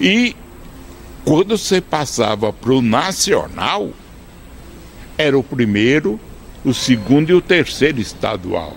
E 0.00 0.34
quando 1.24 1.58
você 1.58 1.80
passava 1.80 2.52
para 2.52 2.72
o 2.72 2.80
nacional, 2.80 3.90
era 5.16 5.38
o 5.38 5.42
primeiro, 5.42 6.18
o 6.64 6.72
segundo 6.72 7.30
e 7.30 7.34
o 7.34 7.40
terceiro 7.40 8.00
estadual. 8.00 8.76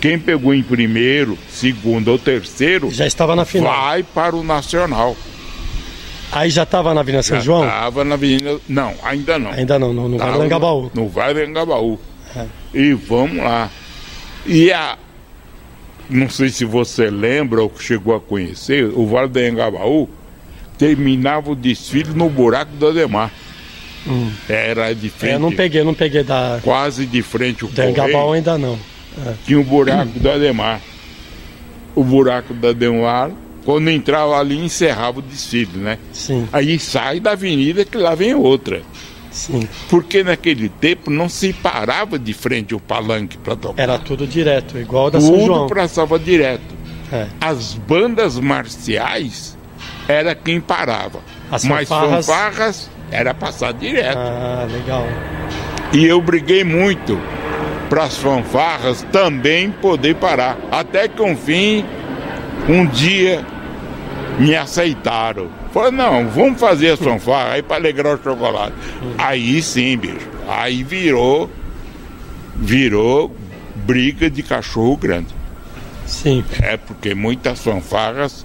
Quem 0.00 0.18
pegou 0.18 0.52
em 0.52 0.62
primeiro, 0.62 1.38
segundo 1.48 2.08
ou 2.08 2.18
terceiro, 2.18 2.90
Já 2.90 3.06
estava 3.06 3.34
na 3.34 3.44
final. 3.44 3.72
vai 3.72 4.02
para 4.02 4.36
o 4.36 4.44
nacional. 4.44 5.16
Aí 6.30 6.50
já 6.50 6.64
estava 6.64 6.92
na 6.92 7.00
Avenida 7.00 7.22
São 7.22 7.38
Já 7.38 7.42
João? 7.42 7.64
Estava 7.64 8.04
na 8.04 8.14
Avenida. 8.14 8.58
Não, 8.68 8.92
ainda 9.02 9.38
não. 9.38 9.50
Ainda 9.52 9.78
não, 9.78 9.92
no, 9.94 10.08
no 10.08 10.18
Vale 10.18 10.32
do 10.36 10.42
Angabaú. 10.42 10.90
No 10.92 11.08
Vale 11.08 11.34
do 11.34 11.50
Angabaú. 11.50 11.98
É. 12.36 12.46
E 12.74 12.92
vamos 12.92 13.36
lá. 13.38 13.70
E 14.44 14.72
a. 14.72 14.98
Não 16.10 16.28
sei 16.28 16.50
se 16.50 16.66
você 16.66 17.08
lembra 17.08 17.62
ou 17.62 17.72
chegou 17.78 18.14
a 18.14 18.20
conhecer, 18.20 18.84
o 18.94 19.06
Vale 19.06 19.28
do 19.28 19.38
Angabaú 19.38 20.08
terminava 20.76 21.50
o 21.50 21.54
desfile 21.54 22.10
no 22.12 22.28
buraco 22.28 22.72
do 22.76 22.88
Ademar. 22.88 23.32
Era 24.48 24.94
de 24.94 25.08
frente, 25.08 25.32
É, 25.32 25.34
eu 25.36 25.38
não 25.40 25.52
peguei, 25.52 25.80
eu 25.80 25.84
não 25.84 25.94
peguei 25.94 26.22
da, 26.22 26.58
quase 26.62 27.06
de 27.06 27.22
frente 27.22 27.64
o 27.64 27.68
da 27.68 27.84
correio, 27.92 28.32
ainda 28.32 28.58
não. 28.58 28.78
tinha 29.46 29.58
o 29.60 29.64
buraco 29.64 30.18
do 30.18 30.30
Ademar. 30.30 30.80
O 31.94 32.02
buraco 32.04 32.52
do 32.52 32.68
Ademar, 32.68 33.30
quando 33.64 33.88
entrava 33.88 34.38
ali, 34.38 34.58
encerrava 34.58 35.20
o 35.20 35.22
desfile, 35.22 35.78
né? 35.78 35.98
Sim, 36.12 36.48
Aí 36.52 36.78
sai 36.78 37.20
da 37.20 37.32
avenida 37.32 37.84
que 37.84 37.96
lá 37.96 38.14
vem 38.14 38.34
outra. 38.34 38.82
sim. 39.30 39.66
Porque 39.88 40.22
naquele 40.24 40.68
tempo 40.68 41.10
não 41.10 41.28
se 41.28 41.52
parava 41.52 42.18
de 42.18 42.32
frente 42.34 42.74
o 42.74 42.80
palanque 42.80 43.38
para 43.38 43.56
tocar. 43.56 43.82
Era 43.82 43.98
tudo 43.98 44.26
direto, 44.26 44.76
igual 44.78 45.10
da 45.10 45.20
São 45.20 45.46
João. 45.46 45.66
Tudo 45.66 45.74
passava 45.76 46.18
direto. 46.18 46.74
É. 47.12 47.26
As 47.40 47.74
bandas 47.74 48.38
marciais 48.38 49.56
era 50.08 50.34
quem 50.34 50.60
parava. 50.60 51.20
As 51.50 51.64
Mas 51.64 51.88
fanfarras- 51.88 52.26
fanfarras 52.26 52.90
era 53.14 53.32
passar 53.32 53.72
direto. 53.72 54.18
Ah, 54.18 54.66
legal. 54.70 55.06
E 55.92 56.04
eu 56.04 56.20
briguei 56.20 56.64
muito 56.64 57.18
para 57.88 58.04
as 58.04 58.16
fanfarras 58.16 59.02
também 59.12 59.70
poder 59.70 60.16
parar. 60.16 60.58
Até 60.70 61.06
que, 61.06 61.22
um 61.22 61.36
fim, 61.36 61.84
um 62.68 62.84
dia 62.86 63.44
me 64.38 64.56
aceitaram. 64.56 65.48
Falaram, 65.72 65.92
não, 65.92 66.28
vamos 66.28 66.58
fazer 66.58 66.90
as 66.90 66.98
fanfarras 66.98 67.54
aí 67.54 67.62
para 67.62 67.76
alegrar 67.76 68.16
o 68.16 68.22
chocolate. 68.22 68.74
Aí 69.16 69.62
sim, 69.62 69.96
bicho. 69.96 70.28
Aí 70.48 70.82
virou, 70.82 71.48
virou 72.56 73.34
briga 73.76 74.28
de 74.28 74.42
cachorro 74.42 74.96
grande. 74.96 75.28
Sim. 76.04 76.44
É 76.60 76.76
porque 76.76 77.14
muitas 77.14 77.60
fanfarras 77.60 78.44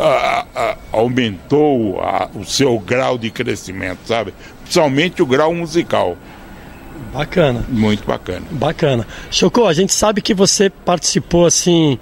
a, 0.00 0.46
a, 0.54 0.76
aumentou 0.92 2.00
a, 2.00 2.28
o 2.34 2.44
seu 2.44 2.78
grau 2.78 3.16
de 3.18 3.30
crescimento, 3.30 4.00
sabe? 4.06 4.34
Principalmente 4.62 5.22
o 5.22 5.26
grau 5.26 5.54
musical. 5.54 6.16
Bacana. 7.12 7.64
Muito 7.68 8.04
bacana. 8.04 8.46
Bacana. 8.50 9.06
Chocou, 9.30 9.66
a 9.66 9.72
gente 9.72 9.92
sabe 9.92 10.20
que 10.20 10.34
você 10.34 10.68
participou 10.70 11.46
assim 11.46 11.98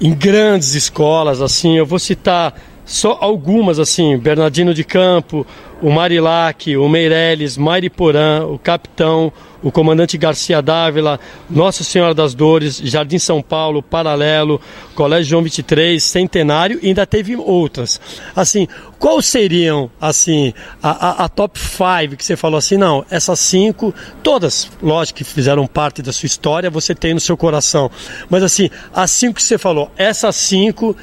em 0.00 0.14
grandes 0.14 0.74
escolas, 0.74 1.42
assim, 1.42 1.76
eu 1.76 1.84
vou 1.84 1.98
citar 1.98 2.54
só 2.88 3.18
algumas 3.20 3.78
assim, 3.78 4.16
Bernardino 4.16 4.72
de 4.72 4.82
Campo, 4.82 5.46
o 5.82 5.90
Marilac, 5.90 6.74
o 6.74 6.88
Meirelles, 6.88 7.58
Mairiporã, 7.58 8.46
o 8.46 8.58
Capitão, 8.58 9.30
o 9.62 9.70
Comandante 9.70 10.16
Garcia 10.16 10.62
Dávila, 10.62 11.20
Nossa 11.50 11.84
Senhora 11.84 12.14
das 12.14 12.32
Dores, 12.32 12.78
Jardim 12.82 13.18
São 13.18 13.42
Paulo, 13.42 13.82
Paralelo, 13.82 14.58
Colégio 14.94 15.28
João 15.28 15.42
23, 15.42 16.02
Centenário 16.02 16.80
e 16.82 16.88
ainda 16.88 17.06
teve 17.06 17.36
outras. 17.36 18.00
Assim, 18.34 18.66
quais 18.98 19.26
seriam, 19.26 19.90
assim, 20.00 20.54
a, 20.82 20.90
a, 20.90 21.24
a 21.26 21.28
top 21.28 21.60
5 21.60 22.16
que 22.16 22.24
você 22.24 22.36
falou 22.36 22.56
assim, 22.56 22.78
não, 22.78 23.04
essas 23.10 23.38
cinco, 23.38 23.94
todas, 24.22 24.70
lógico 24.82 25.18
que 25.18 25.24
fizeram 25.24 25.66
parte 25.66 26.00
da 26.00 26.10
sua 26.10 26.26
história, 26.26 26.70
você 26.70 26.94
tem 26.94 27.12
no 27.12 27.20
seu 27.20 27.36
coração, 27.36 27.90
mas 28.30 28.42
assim, 28.42 28.70
as 28.94 29.10
cinco 29.10 29.34
que 29.34 29.42
você 29.42 29.58
falou, 29.58 29.90
essas 29.98 30.36
cinco 30.36 30.96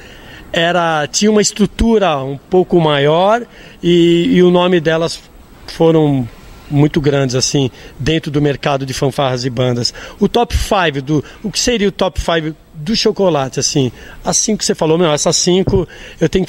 era 0.55 1.05
tinha 1.07 1.29
uma 1.29 1.41
estrutura 1.41 2.17
um 2.23 2.37
pouco 2.37 2.79
maior 2.79 3.45
e, 3.83 4.29
e 4.35 4.41
o 4.41 4.49
nome 4.49 4.79
delas 4.79 5.19
foram 5.67 6.25
muito 6.71 7.01
grandes 7.01 7.35
assim 7.35 7.69
dentro 7.99 8.31
do 8.31 8.41
mercado 8.41 8.85
de 8.85 8.93
fanfarras 8.93 9.43
e 9.43 9.49
bandas. 9.49 9.93
O 10.17 10.29
top 10.29 10.55
5 10.55 11.01
do 11.01 11.23
o 11.43 11.51
que 11.51 11.59
seria 11.59 11.89
o 11.89 11.91
top 11.91 12.21
5 12.21 12.55
do 12.73 12.95
chocolate 12.95 13.59
assim? 13.59 13.91
As 14.23 14.37
cinco 14.37 14.59
que 14.59 14.65
você 14.65 14.73
falou, 14.73 14.97
meu, 14.97 15.11
essas 15.11 15.35
cinco 15.35 15.85
eu 16.21 16.29
tenho 16.29 16.45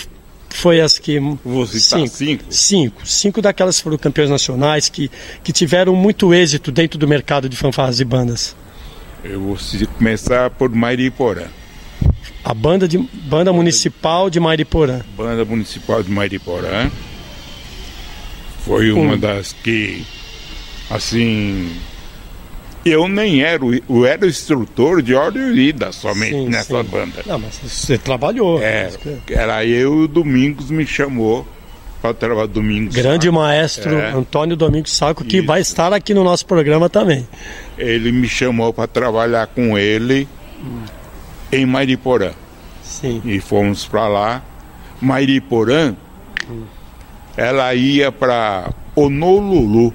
foi 0.51 0.81
as 0.81 1.01
que 1.01 1.19
Você 1.45 1.81
cinco, 1.81 2.09
cinco? 2.09 2.45
Cinco. 2.49 3.07
Cinco 3.07 3.43
daquelas 3.43 3.81
foram 3.81 3.99
campeões 3.99 4.31
nacionais 4.31 4.89
que, 4.89 5.11
que 5.43 5.53
tiveram 5.53 5.97
muito 5.97 6.33
êxito 6.33 6.71
dentro 6.71 6.97
do 6.97 7.09
mercado 7.09 7.49
de 7.49 7.57
fanfarras 7.57 7.99
e 7.99 8.05
bandas. 8.05 8.55
Eu 9.25 9.41
vou 9.41 9.59
começar 9.99 10.49
por 10.51 10.71
Mairiporã. 10.71 11.47
A 12.45 12.55
banda, 12.55 12.87
de, 12.87 12.99
banda 12.99 13.53
municipal 13.53 14.31
de 14.31 14.39
Mariporã. 14.39 15.01
Banda 15.17 15.45
municipal 15.45 16.03
de 16.03 16.11
Mariporã. 16.11 16.91
Foi 18.65 18.91
uma 18.91 19.15
hum. 19.15 19.19
das 19.19 19.53
que, 19.53 20.05
assim, 20.91 21.71
eu 22.85 23.09
nem 23.09 23.43
era, 23.43 23.61
eu 23.65 24.07
era 24.07 24.27
instrutor 24.27 25.03
de 25.03 25.15
ordem 25.15 25.51
e 25.51 25.53
vida 25.53 25.91
somente 25.93 26.33
sim, 26.33 26.49
nessa 26.49 26.83
sim. 26.83 26.89
banda. 26.89 27.23
Não, 27.27 27.39
mas 27.39 27.59
você 27.63 27.99
trabalhou. 27.99 28.63
É, 28.63 28.91
era 29.29 29.65
eu 29.65 30.03
e 30.03 30.05
o 30.05 30.09
Domingos 30.09 30.71
me 30.71 30.87
chamou 30.87 31.47
para 32.01 32.15
trabalhar 32.15 32.47
Domingos. 32.47 32.95
Grande 32.95 33.27
Saco. 33.27 33.37
maestro 33.37 33.99
é. 33.99 34.13
Antônio 34.13 34.57
Domingos 34.57 34.93
Saco, 34.97 35.25
que 35.25 35.39
Isso. 35.39 35.47
vai 35.47 35.61
estar 35.61 35.93
aqui 35.93 36.15
no 36.15 36.23
nosso 36.23 36.47
programa 36.47 36.89
também. 36.89 37.27
Ele 37.77 38.13
me 38.13 38.29
chamou 38.29 38.73
para 38.73 38.87
trabalhar 38.87 39.49
com 39.49 39.77
ele 39.77 40.29
hum. 40.63 40.85
Em 41.53 41.67
Mariporã. 41.67 42.33
Sim. 42.83 43.21
E 43.25 43.41
fomos 43.41 43.87
para 43.87 44.09
lá. 44.09 44.43
Mariporã 45.01 45.95
hum 46.49 46.65
ela 47.37 47.75
ia 47.75 48.11
para 48.11 48.71
Honolulu, 48.95 49.93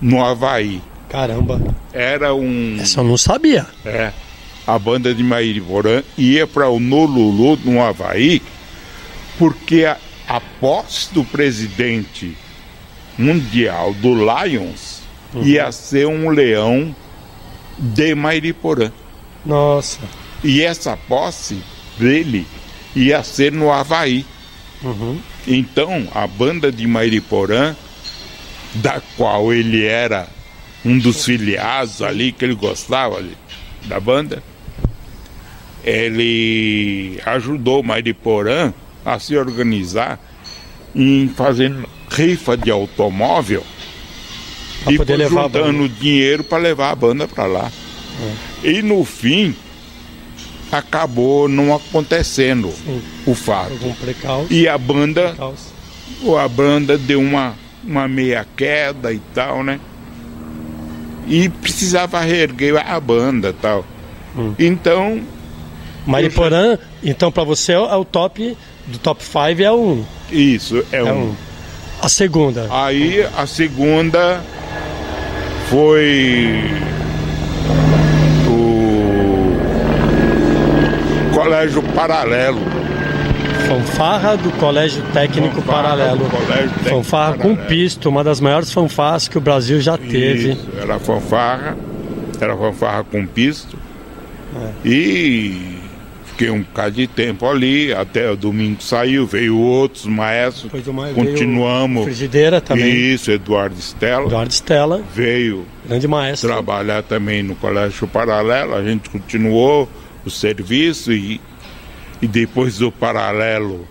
no 0.00 0.24
Havaí. 0.24 0.82
Caramba. 1.08 1.60
Era 1.92 2.34
um. 2.34 2.76
Essa 2.80 3.00
eu 3.00 3.04
não 3.04 3.16
sabia. 3.16 3.66
É. 3.84 4.12
A 4.66 4.78
banda 4.78 5.14
de 5.14 5.22
Mairiporã 5.22 6.02
ia 6.18 6.46
para 6.46 6.68
Honolulu, 6.68 7.58
no 7.64 7.80
Havaí, 7.80 8.42
porque 9.38 9.84
a, 9.84 9.96
a 10.28 10.40
posse 10.40 11.12
do 11.14 11.24
presidente 11.24 12.36
mundial 13.16 13.92
do 13.94 14.14
Lions 14.14 15.02
uhum. 15.34 15.42
ia 15.42 15.70
ser 15.70 16.06
um 16.06 16.30
leão 16.30 16.94
de 17.78 18.14
Mairiporã. 18.14 18.90
Nossa. 19.44 20.00
E 20.44 20.62
essa 20.62 20.96
posse 20.96 21.58
dele 21.98 22.46
ia 22.94 23.22
ser 23.22 23.52
no 23.52 23.70
Havaí. 23.70 24.24
Uhum. 24.82 25.18
Então, 25.46 26.08
a 26.14 26.26
banda 26.26 26.70
de 26.70 26.86
Mairiporã, 26.86 27.74
da 28.74 29.00
qual 29.16 29.52
ele 29.52 29.84
era 29.84 30.28
um 30.84 30.98
dos 30.98 31.24
filiados 31.24 32.02
ali, 32.02 32.32
que 32.32 32.44
ele 32.44 32.54
gostava 32.54 33.16
ali, 33.16 33.36
da 33.84 34.00
banda, 34.00 34.42
ele 35.84 37.20
ajudou 37.24 37.82
Mairiporã 37.82 38.72
a 39.04 39.18
se 39.18 39.36
organizar 39.36 40.18
em 40.94 41.28
fazendo 41.28 41.88
rifa 42.08 42.56
de 42.56 42.70
automóvel 42.70 43.64
pra 44.84 44.92
e 44.92 45.28
juntando 45.28 45.88
dinheiro 45.88 46.44
para 46.44 46.58
levar 46.58 46.90
a 46.90 46.96
banda 46.96 47.26
para 47.26 47.46
lá. 47.46 47.72
É. 48.64 48.68
E 48.68 48.82
no 48.82 49.04
fim, 49.04 49.54
acabou 50.72 51.48
não 51.48 51.74
acontecendo 51.74 52.72
Sim. 52.72 53.02
o 53.26 53.34
fato. 53.34 53.72
E 54.50 54.66
a 54.66 54.78
banda, 54.78 55.36
a 56.40 56.48
banda 56.48 56.96
deu 56.96 57.20
uma, 57.20 57.54
uma 57.84 58.08
meia 58.08 58.46
queda 58.56 59.12
e 59.12 59.20
tal, 59.34 59.62
né? 59.62 59.78
E 61.28 61.50
precisava 61.50 62.20
reerguer 62.20 62.76
a 62.76 62.98
banda 62.98 63.54
tal. 63.60 63.84
Hum. 64.36 64.54
Então. 64.58 65.20
Mariporã, 66.06 66.78
então 67.04 67.30
para 67.30 67.44
você 67.44 67.72
é 67.72 67.78
o 67.78 68.04
top 68.04 68.56
do 68.86 68.98
top 68.98 69.22
5 69.22 69.62
é 69.62 69.70
o 69.70 69.76
1. 69.76 69.90
Um. 69.90 70.04
Isso, 70.32 70.84
é, 70.90 70.96
é 70.96 71.04
um. 71.04 71.28
um. 71.28 71.36
A 72.00 72.08
segunda. 72.08 72.66
Aí 72.70 73.24
a 73.36 73.46
segunda 73.46 74.42
foi 75.68 76.60
Colégio 81.52 81.82
Paralelo. 81.94 82.60
Fanfarra 83.68 84.38
do 84.38 84.50
Colégio 84.52 85.02
Técnico 85.12 85.56
fanfarra 85.56 85.82
Paralelo. 85.82 86.24
Colégio 86.30 86.70
Técnico 86.70 86.88
fanfarra 86.88 87.36
Paralelo. 87.36 87.56
com 87.58 87.66
pisto, 87.66 88.08
uma 88.08 88.24
das 88.24 88.40
maiores 88.40 88.72
fanfarras 88.72 89.28
que 89.28 89.36
o 89.36 89.40
Brasil 89.40 89.78
já 89.78 89.98
teve. 89.98 90.52
Isso, 90.52 90.66
era 90.80 90.98
fanfarra, 90.98 91.76
era 92.40 92.56
fanfarra 92.56 93.04
com 93.04 93.26
pisto. 93.26 93.76
É. 94.56 94.88
E 94.88 95.76
fiquei 96.24 96.48
um 96.48 96.62
bocado 96.62 96.92
de 96.92 97.06
tempo 97.06 97.46
ali, 97.46 97.92
até 97.92 98.30
o 98.30 98.36
domingo 98.36 98.82
saiu, 98.82 99.26
veio 99.26 99.58
outros 99.58 100.06
maestros, 100.06 100.72
continuamos. 101.14 102.04
Frigideira 102.04 102.62
também. 102.62 102.90
Isso, 102.90 103.30
Eduardo 103.30 103.78
Stella. 103.78 104.24
Eduardo 104.24 104.54
Stella. 104.54 105.02
Veio. 105.14 105.66
Grande 105.86 106.08
maestro. 106.08 106.48
Trabalhar 106.48 107.02
também 107.02 107.42
no 107.42 107.54
Colégio 107.54 108.08
Paralelo, 108.08 108.74
a 108.74 108.82
gente 108.82 109.10
continuou 109.10 109.86
o 110.24 110.30
serviço 110.30 111.12
e, 111.12 111.40
e 112.20 112.26
depois 112.26 112.78
do 112.78 112.90
paralelo 112.90 113.86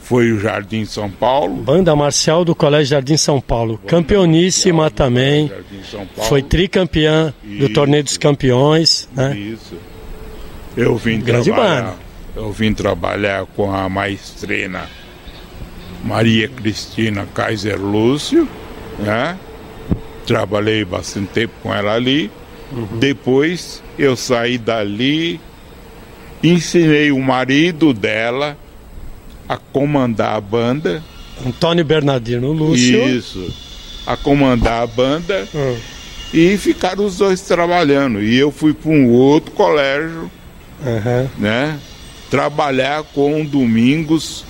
foi 0.00 0.30
o 0.30 0.38
Jardim 0.38 0.84
São 0.84 1.10
Paulo. 1.10 1.56
Banda 1.56 1.96
Marcial 1.96 2.44
do 2.44 2.54
Colégio 2.54 2.90
Jardim 2.92 3.16
São 3.16 3.40
Paulo, 3.40 3.74
Banda 3.74 3.88
campeoníssima 3.88 4.88
também. 4.88 5.50
Foi 6.28 6.42
tricampeã 6.42 7.34
do 7.42 7.68
Torneio 7.70 8.04
dos 8.04 8.16
Campeões. 8.16 9.08
Né? 9.12 9.36
Isso. 9.36 9.74
Eu 10.76 10.96
vim 10.96 11.20
Grande 11.20 11.50
trabalhar. 11.50 11.82
Banda. 11.82 11.96
Eu 12.36 12.52
vim 12.52 12.72
trabalhar 12.72 13.46
com 13.56 13.74
a 13.74 13.88
maestrina 13.88 14.88
Maria 16.04 16.46
Cristina 16.48 17.26
Kaiser 17.34 17.80
Lúcio, 17.80 18.48
né? 18.98 19.36
Trabalhei 20.24 20.84
bastante 20.84 21.28
tempo 21.28 21.54
com 21.62 21.74
ela 21.74 21.94
ali. 21.94 22.30
Uhum. 22.70 22.98
Depois 22.98 23.82
eu 23.98 24.14
saí 24.16 24.58
dali 24.58 25.40
Ensinei 26.46 27.10
o 27.10 27.18
marido 27.18 27.92
dela 27.92 28.56
a 29.48 29.56
comandar 29.56 30.36
a 30.36 30.40
banda. 30.40 31.02
Antônio 31.44 31.84
Bernardino 31.84 32.52
Lúcio. 32.52 33.08
Isso. 33.08 33.52
A 34.06 34.16
comandar 34.16 34.82
a 34.82 34.86
banda. 34.86 35.48
Hum. 35.54 35.76
E 36.32 36.56
ficaram 36.56 37.04
os 37.04 37.18
dois 37.18 37.40
trabalhando. 37.40 38.22
E 38.22 38.36
eu 38.36 38.50
fui 38.50 38.72
para 38.72 38.90
um 38.90 39.08
outro 39.08 39.52
colégio, 39.52 40.30
uhum. 40.80 41.28
né? 41.38 41.78
Trabalhar 42.30 43.02
com 43.14 43.44
Domingos 43.44 44.44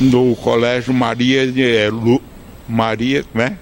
no 0.00 0.34
colégio 0.36 0.92
Maria 0.92 1.42
é, 1.42 1.90
Lu, 1.90 2.22
Maria, 2.68 3.24
né? 3.34 3.56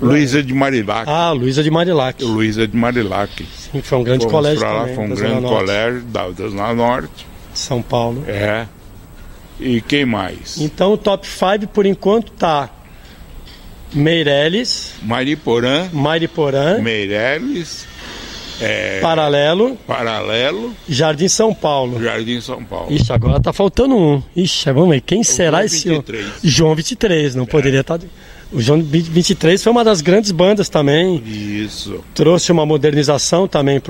Luísa 0.00 0.42
de 0.42 0.54
Marilac. 0.54 1.08
Ah, 1.08 1.32
Luísa 1.32 1.62
de 1.62 1.70
Marilac. 1.70 2.22
Luísa 2.24 2.66
de 2.66 2.76
Marilac. 2.76 3.46
Sim, 3.56 3.82
foi 3.82 3.98
um 3.98 4.04
grande 4.04 4.24
Fomos 4.24 4.32
colégio 4.32 4.62
lá, 4.64 4.80
também, 4.80 4.94
foi 4.94 5.04
um 5.04 5.08
grande 5.14 5.40
Norte, 5.40 5.56
colégio 5.58 6.00
da, 6.02 6.28
da 6.28 6.48
Zona 6.48 6.74
Norte. 6.74 7.26
São 7.54 7.82
Paulo. 7.82 8.24
É. 8.26 8.66
E 9.60 9.80
quem 9.80 10.04
mais? 10.04 10.58
Então 10.60 10.92
o 10.92 10.96
top 10.96 11.26
5 11.26 11.66
por 11.68 11.84
enquanto 11.84 12.30
tá 12.32 12.70
Meireles, 13.92 14.94
Mariporã, 15.02 15.88
Mariporã, 15.92 16.78
Meireles, 16.78 17.86
é, 18.60 19.00
Paralelo, 19.00 19.76
Paralelo, 19.86 20.74
Jardim 20.88 21.26
São 21.28 21.54
Paulo. 21.54 22.02
Jardim 22.02 22.40
São 22.40 22.62
Paulo. 22.64 22.92
Ixi, 22.92 23.12
agora 23.12 23.40
tá 23.40 23.52
faltando 23.52 23.96
um. 23.96 24.22
Ixi, 24.36 24.70
vamos 24.72 24.90
ver, 24.90 25.00
quem 25.00 25.24
será 25.24 25.58
João 25.58 25.64
esse? 25.66 25.90
um? 25.90 25.94
23. 25.94 26.26
João 26.42 26.74
23, 26.74 27.34
não 27.34 27.46
poderia 27.46 27.80
estar. 27.80 27.98
O 28.50 28.60
João 28.60 28.82
23 28.82 29.62
foi 29.62 29.70
uma 29.70 29.84
das 29.84 30.00
grandes 30.00 30.30
bandas 30.30 30.68
também. 30.68 31.22
Isso. 31.26 32.02
Trouxe 32.14 32.50
uma 32.50 32.64
modernização 32.64 33.46
também 33.46 33.80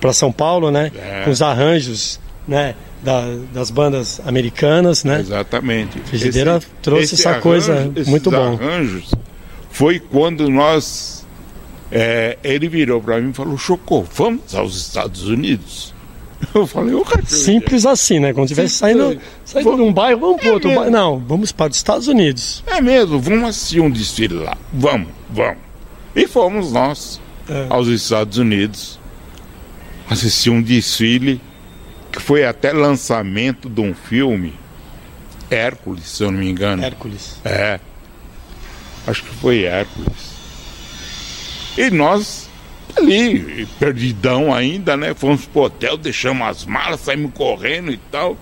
para 0.00 0.12
São 0.12 0.32
Paulo, 0.32 0.70
né? 0.70 0.90
É. 0.96 1.22
Com 1.24 1.30
os 1.30 1.40
arranjos, 1.42 2.18
né? 2.46 2.74
Da- 3.02 3.36
das 3.54 3.70
bandas 3.70 4.20
americanas, 4.26 5.04
né? 5.04 5.20
Exatamente. 5.20 6.00
Frigideira 6.00 6.60
trouxe 6.82 7.14
essa 7.14 7.34
coisa 7.34 7.92
esses 7.94 8.08
muito 8.08 8.28
bom. 8.28 8.54
arranjos 8.60 9.10
foi 9.70 10.00
quando 10.00 10.48
nós. 10.50 11.24
é, 11.92 12.36
ele 12.42 12.68
virou 12.68 13.00
para 13.00 13.20
mim 13.20 13.30
e 13.30 13.32
falou: 13.32 13.56
Chocou, 13.56 14.04
vamos 14.12 14.52
aos 14.54 14.76
Estados 14.76 15.28
Unidos? 15.28 15.94
Eu 16.54 16.66
falei. 16.66 16.94
Simples 17.26 17.84
assim, 17.84 18.20
né? 18.20 18.32
Quando 18.32 18.48
Simples. 18.48 18.72
saindo, 18.72 19.20
saindo 19.44 19.76
de 19.76 19.82
um 19.82 19.92
bairro, 19.92 20.20
vamos 20.20 20.40
para 20.40 20.52
outro 20.52 20.70
É 20.70 20.74
bairro. 20.74 20.90
Não, 20.90 21.18
vamos 21.18 21.50
para 21.52 21.70
os 21.70 21.76
Estados 21.76 22.06
Unidos. 22.08 22.62
É 22.66 22.80
mesmo, 22.80 23.18
vamos 23.20 23.48
assistir 23.48 23.80
um 23.80 23.90
desfile 23.90 24.34
lá. 24.34 24.56
Vamos, 24.72 25.08
vamos. 25.30 25.58
E 26.14 26.26
fomos 26.26 26.72
nós 26.72 27.20
É. 27.48 27.66
aos 27.70 27.88
Estados 27.88 28.38
Unidos 28.38 28.98
assistir 30.08 30.50
um 30.50 30.62
desfile 30.62 31.40
que 32.12 32.20
foi 32.22 32.44
até 32.44 32.72
lançamento 32.72 33.68
de 33.68 33.80
um 33.80 33.92
filme, 33.94 34.54
Hércules, 35.50 36.04
se 36.08 36.22
eu 36.24 36.30
não 36.30 36.38
me 36.38 36.48
engano. 36.48 36.82
Hércules. 36.82 37.36
É. 37.44 37.78
Acho 39.06 39.22
que 39.24 39.34
foi 39.34 39.64
Hércules. 39.64 40.38
E 41.76 41.90
nós, 41.90 42.47
ali, 42.96 43.66
perdidão 43.78 44.52
ainda, 44.52 44.96
né? 44.96 45.14
Fomos 45.14 45.46
pro 45.46 45.62
hotel, 45.62 45.96
deixamos 45.96 46.46
as 46.46 46.64
malas, 46.64 47.00
saímos 47.00 47.32
correndo 47.34 47.92
e 47.92 47.96
tal. 48.10 48.36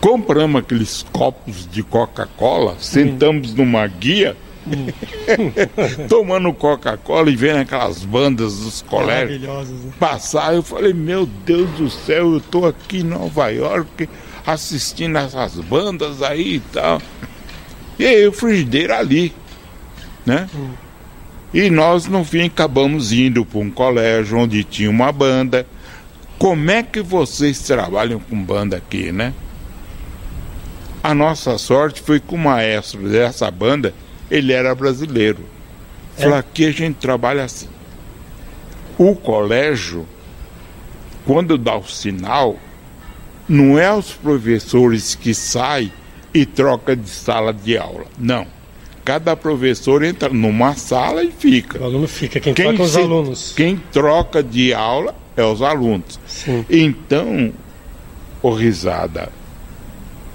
Compramos 0.00 0.62
aqueles 0.62 1.04
copos 1.12 1.68
de 1.70 1.82
Coca-Cola, 1.82 2.76
sentamos 2.78 3.52
numa 3.54 3.86
guia, 3.86 4.34
tomando 6.08 6.52
Coca-Cola 6.54 7.30
e 7.30 7.36
vendo 7.36 7.58
aquelas 7.58 8.02
bandas 8.04 8.58
dos 8.58 8.82
colégios 8.82 9.42
né? 9.42 9.92
passar, 9.98 10.54
eu 10.54 10.62
falei, 10.62 10.94
meu 10.94 11.26
Deus 11.26 11.68
do 11.72 11.90
céu, 11.90 12.34
eu 12.34 12.40
tô 12.40 12.66
aqui 12.66 13.00
em 13.00 13.04
Nova 13.04 13.48
York 13.48 14.08
assistindo 14.46 15.18
essas 15.18 15.54
bandas 15.56 16.22
aí 16.22 16.56
e 16.56 16.60
tal. 16.60 17.00
E 17.98 18.06
aí 18.06 18.26
o 18.26 18.32
frigideiro 18.32 18.94
ali, 18.94 19.34
né? 20.24 20.48
E 21.52 21.68
nós 21.68 22.06
no 22.06 22.24
fim 22.24 22.46
acabamos 22.46 23.12
indo 23.12 23.44
para 23.44 23.58
um 23.58 23.70
colégio 23.70 24.38
onde 24.38 24.62
tinha 24.62 24.88
uma 24.88 25.10
banda. 25.10 25.66
Como 26.38 26.70
é 26.70 26.82
que 26.82 27.02
vocês 27.02 27.60
trabalham 27.60 28.20
com 28.20 28.40
banda 28.40 28.76
aqui, 28.76 29.10
né? 29.10 29.34
A 31.02 31.14
nossa 31.14 31.58
sorte 31.58 32.00
foi 32.00 32.20
que 32.20 32.34
o 32.34 32.38
maestro 32.38 33.08
dessa 33.08 33.50
banda, 33.50 33.92
ele 34.30 34.52
era 34.52 34.74
brasileiro. 34.74 35.44
Falou, 36.16 36.36
aqui 36.36 36.66
a 36.66 36.70
gente 36.70 36.96
trabalha 36.96 37.44
assim. 37.44 37.68
O 38.98 39.16
colégio, 39.16 40.06
quando 41.24 41.56
dá 41.56 41.76
o 41.76 41.88
sinal, 41.88 42.56
não 43.48 43.78
é 43.78 43.92
os 43.92 44.12
professores 44.12 45.14
que 45.14 45.34
saem 45.34 45.92
e 46.32 46.46
troca 46.46 46.94
de 46.94 47.08
sala 47.08 47.52
de 47.52 47.76
aula. 47.76 48.04
Não. 48.18 48.46
Cada 49.04 49.34
professor 49.34 50.04
entra 50.04 50.28
numa 50.28 50.74
sala 50.74 51.24
e 51.24 51.30
fica. 51.30 51.80
O 51.80 51.84
aluno 51.84 52.06
fica, 52.06 52.38
quem, 52.38 52.52
Quem, 52.54 52.72
toca 52.72 52.82
os 52.82 52.90
se- 52.92 52.98
alunos. 53.00 53.52
quem 53.56 53.76
troca 53.92 54.42
de 54.42 54.74
aula 54.74 55.14
é 55.36 55.42
os 55.42 55.62
alunos. 55.62 56.20
Sim. 56.26 56.64
Então, 56.68 57.52
o 58.42 58.50
risada, 58.50 59.30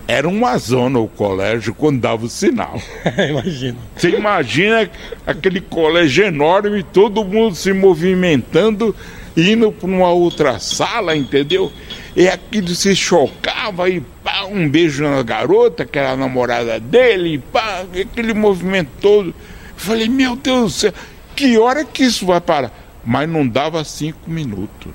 era 0.07 0.27
uma 0.27 0.57
zona 0.57 0.99
o 0.99 1.07
colégio 1.07 1.73
quando 1.73 1.99
dava 2.01 2.25
o 2.25 2.29
sinal. 2.29 2.79
Imagina. 3.29 3.77
Você 3.95 4.09
imagina 4.09 4.89
aquele 5.25 5.61
colégio 5.61 6.25
enorme, 6.25 6.83
todo 6.83 7.23
mundo 7.23 7.55
se 7.55 7.71
movimentando, 7.73 8.95
indo 9.37 9.71
para 9.71 9.87
uma 9.87 10.09
outra 10.09 10.59
sala, 10.59 11.15
entendeu? 11.15 11.71
E 12.15 12.27
aquilo 12.29 12.69
se 12.69 12.95
chocava 12.95 13.89
e 13.89 13.99
pá, 14.23 14.45
um 14.45 14.69
beijo 14.69 15.03
na 15.03 15.21
garota, 15.21 15.85
que 15.85 15.99
era 15.99 16.11
a 16.11 16.15
namorada 16.17 16.79
dele, 16.79 17.33
e 17.33 17.37
pá, 17.39 17.83
aquele 17.99 18.33
movimento 18.33 18.89
todo. 19.01 19.27
Eu 19.29 19.33
falei, 19.75 20.07
meu 20.07 20.35
Deus 20.37 20.61
do 20.63 20.69
céu, 20.79 20.93
que 21.35 21.57
hora 21.57 21.83
que 21.83 22.03
isso 22.03 22.25
vai 22.25 22.39
parar? 22.39 22.71
Mas 23.05 23.27
não 23.29 23.45
dava 23.47 23.83
cinco 23.83 24.29
minutos. 24.29 24.91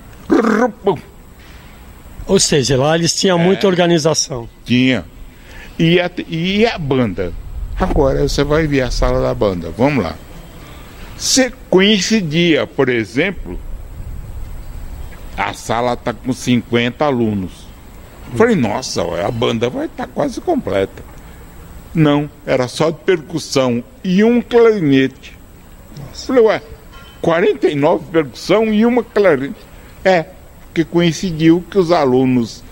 Ou 2.27 2.39
seja, 2.41 2.77
lá 2.77 2.95
eles 2.97 3.13
tinham 3.15 3.39
É. 3.39 3.43
muita 3.43 3.67
organização. 3.67 4.49
Tinha. 4.65 5.05
E 5.79 6.01
a, 6.01 6.11
e 6.29 6.67
a 6.67 6.79
banda? 6.79 7.33
Agora 7.79 8.29
você 8.29 8.45
vai 8.45 8.67
ver 8.67 8.83
a 8.83 8.91
sala 8.91 9.21
da 9.21 9.35
banda. 9.35 9.71
Vamos 9.77 10.05
lá. 10.05 10.15
Se 11.17 11.53
coincidia, 11.69 12.67
por 12.67 12.89
exemplo, 12.89 13.59
a 15.41 15.55
sala 15.55 15.95
está 15.95 16.13
com 16.13 16.35
50 16.35 17.03
alunos. 17.03 17.67
Falei, 18.37 18.55
nossa, 18.55 19.03
a 19.27 19.31
banda 19.31 19.71
vai 19.71 19.87
estar 19.87 20.07
quase 20.07 20.39
completa. 20.39 21.03
Não, 21.95 22.31
era 22.47 22.69
só 22.69 22.91
de 22.91 22.99
percussão 22.99 23.83
e 24.05 24.23
um 24.23 24.43
clarinete. 24.43 25.37
Falei, 26.13 26.43
ué, 26.43 26.63
49 27.23 28.05
percussão 28.13 28.67
e 28.67 28.85
uma 28.85 29.03
clarinete. 29.03 29.57
É, 30.05 30.27
porque 30.67 30.85
coincidiu 30.85 31.65
que 31.71 31.79
os 31.79 31.91
alunos 31.91 32.63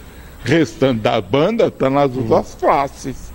restantes 0.44 1.02
da 1.02 1.20
banda 1.22 1.68
estão 1.68 1.88
nas 1.88 2.10
duas 2.10 2.54
classes. 2.54 3.32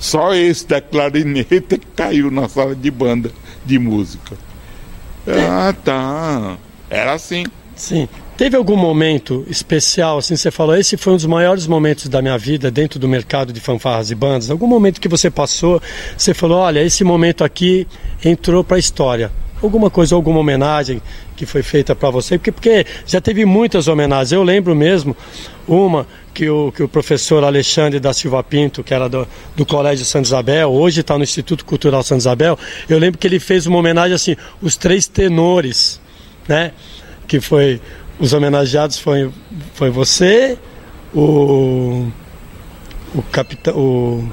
Só 0.00 0.34
esse 0.34 0.66
da 0.66 0.80
clarinete 0.80 1.60
que 1.60 1.78
caiu 1.94 2.30
na 2.30 2.48
sala 2.48 2.74
de 2.74 2.90
banda 2.90 3.30
de 3.64 3.78
música. 3.78 4.36
Ah, 5.26 5.74
tá. 5.82 6.58
Era 6.90 7.14
assim. 7.14 7.46
Sim. 7.74 8.06
Teve 8.36 8.56
algum 8.56 8.74
momento 8.74 9.46
especial, 9.48 10.18
assim, 10.18 10.34
você 10.34 10.50
falou, 10.50 10.76
esse 10.76 10.96
foi 10.96 11.12
um 11.12 11.16
dos 11.16 11.24
maiores 11.24 11.68
momentos 11.68 12.08
da 12.08 12.20
minha 12.20 12.36
vida 12.36 12.68
dentro 12.68 12.98
do 12.98 13.06
mercado 13.06 13.52
de 13.52 13.60
fanfarras 13.60 14.10
e 14.10 14.14
bandas? 14.14 14.50
Algum 14.50 14.66
momento 14.66 15.00
que 15.00 15.06
você 15.06 15.30
passou, 15.30 15.80
você 16.18 16.34
falou, 16.34 16.58
olha, 16.58 16.82
esse 16.82 17.04
momento 17.04 17.44
aqui 17.44 17.86
entrou 18.24 18.64
para 18.64 18.76
a 18.76 18.80
história. 18.80 19.30
Alguma 19.62 19.88
coisa, 19.88 20.16
alguma 20.16 20.40
homenagem 20.40 21.00
que 21.36 21.46
foi 21.46 21.62
feita 21.62 21.94
para 21.94 22.10
você? 22.10 22.36
Porque, 22.36 22.50
porque 22.50 22.84
já 23.06 23.20
teve 23.20 23.44
muitas 23.44 23.86
homenagens. 23.86 24.32
Eu 24.32 24.42
lembro 24.42 24.74
mesmo 24.74 25.16
uma 25.66 26.04
que 26.34 26.50
o, 26.50 26.72
que 26.72 26.82
o 26.82 26.88
professor 26.88 27.44
Alexandre 27.44 28.00
da 28.00 28.12
Silva 28.12 28.42
Pinto, 28.42 28.82
que 28.82 28.92
era 28.92 29.08
do, 29.08 29.28
do 29.54 29.64
Colégio 29.64 30.04
Santa 30.04 30.26
Isabel, 30.26 30.72
hoje 30.72 31.02
está 31.02 31.16
no 31.16 31.22
Instituto 31.22 31.64
Cultural 31.64 32.02
Santa 32.02 32.18
Isabel, 32.18 32.58
eu 32.88 32.98
lembro 32.98 33.16
que 33.16 33.28
ele 33.28 33.38
fez 33.38 33.64
uma 33.64 33.78
homenagem 33.78 34.14
assim, 34.14 34.36
os 34.60 34.76
três 34.76 35.06
tenores, 35.06 36.00
né? 36.48 36.72
Que 37.26 37.40
foi 37.40 37.80
os 38.18 38.32
homenageados 38.32 38.98
foi, 38.98 39.30
foi 39.74 39.90
você, 39.90 40.56
o, 41.14 42.06
o 43.14 43.22
capitão 43.30 43.74
o, 43.76 44.28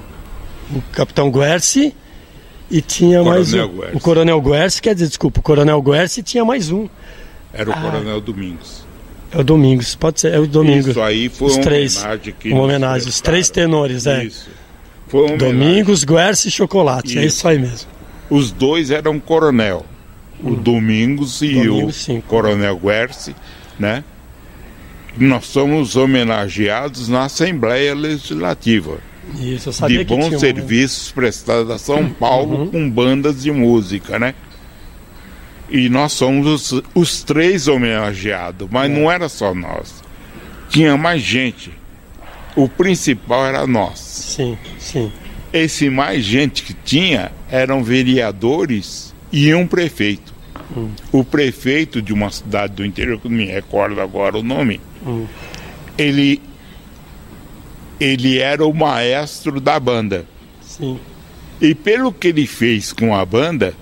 o 0.75 0.81
capitão 0.91 1.29
Guerci 1.31 1.95
e 2.69 2.81
tinha 2.81 3.23
mais 3.23 3.51
Coronel 3.51 3.67
um, 3.69 3.79
Guerci. 3.79 3.95
o 3.95 3.99
coronel 3.99 4.41
Guerci, 4.41 4.81
quer 4.81 4.93
dizer, 4.93 5.07
desculpa, 5.07 5.39
o 5.39 5.43
coronel 5.43 5.81
Guerci 5.81 6.23
tinha 6.23 6.45
mais 6.45 6.71
um. 6.71 6.87
Era 7.53 7.69
o 7.69 7.73
Ah. 7.73 7.81
Coronel 7.81 8.21
Domingos. 8.21 8.85
É 9.33 9.37
o 9.39 9.43
Domingos, 9.43 9.95
pode 9.95 10.19
ser, 10.21 10.33
é 10.33 10.39
o 10.39 10.47
Domingos. 10.47 10.87
Isso 10.87 11.01
aí 11.01 11.29
foi 11.29 11.47
os 11.47 11.55
uma 11.55 11.63
três, 11.63 11.97
homenagem 11.97 12.33
que 12.37 12.51
uma 12.51 12.63
homenagem, 12.63 13.07
os 13.09 13.21
três 13.21 13.49
tenores, 13.49 14.05
é. 14.05 14.25
Isso. 14.25 14.49
Foi 15.07 15.21
uma 15.21 15.33
homenagem. 15.33 15.53
Domingos, 15.59 16.03
Guerci 16.03 16.47
e 16.47 16.51
Chocolate, 16.51 17.17
é 17.17 17.25
Isso. 17.25 17.37
isso 17.37 17.47
aí 17.47 17.57
mesmo. 17.59 17.89
Os 18.29 18.51
dois 18.51 18.91
eram 18.91 19.19
coronel. 19.19 19.85
O 20.43 20.55
Domingos 20.55 21.41
e 21.41 21.53
Domingos, 21.53 21.95
o 21.95 21.99
sim. 21.99 22.21
Coronel 22.21 22.77
Guerci, 22.77 23.35
né? 23.81 24.03
Nós 25.17 25.45
somos 25.45 25.97
homenageados 25.97 27.09
na 27.09 27.25
Assembleia 27.25 27.93
Legislativa 27.93 28.99
Isso, 29.37 29.67
eu 29.67 29.73
sabia 29.73 29.97
de 29.99 30.05
bons 30.05 30.25
tinha 30.27 30.37
um- 30.37 30.39
serviços 30.39 31.11
prestados 31.11 31.69
a 31.69 31.77
São 31.77 32.09
Paulo 32.09 32.67
com 32.67 32.89
bandas 32.89 33.41
de 33.43 33.51
música, 33.51 34.17
né? 34.17 34.33
E 35.69 35.89
nós 35.89 36.13
somos 36.13 36.71
os, 36.71 36.83
os 36.95 37.23
três 37.23 37.67
homenageados, 37.67 38.67
mas 38.71 38.89
não 38.91 39.09
era 39.11 39.27
só 39.29 39.53
nós. 39.53 40.01
Tinha 40.69 40.95
mais 40.97 41.21
gente. 41.21 41.71
O 42.55 42.67
principal 42.67 43.45
era 43.45 43.65
nós. 43.65 43.99
Sim, 43.99 44.57
sim. 44.77 45.11
esse 45.53 45.89
mais 45.89 46.23
gente 46.23 46.63
que 46.63 46.73
tinha 46.73 47.31
eram 47.49 47.83
vereadores 47.83 49.13
e 49.31 49.53
um 49.53 49.65
prefeito. 49.65 50.30
Hum. 50.75 50.91
O 51.11 51.23
prefeito 51.23 52.01
de 52.01 52.13
uma 52.13 52.31
cidade 52.31 52.73
do 52.73 52.85
interior, 52.85 53.19
que 53.19 53.27
não 53.27 53.35
me 53.35 53.45
recordo 53.45 53.99
agora 53.99 54.37
o 54.37 54.43
nome, 54.43 54.79
hum. 55.05 55.25
ele, 55.97 56.41
ele 57.99 58.39
era 58.39 58.65
o 58.65 58.73
maestro 58.73 59.59
da 59.59 59.79
banda. 59.79 60.25
Sim. 60.61 60.99
E 61.59 61.75
pelo 61.75 62.11
que 62.11 62.29
ele 62.29 62.47
fez 62.47 62.91
com 62.91 63.13
a 63.13 63.25
banda, 63.25 63.73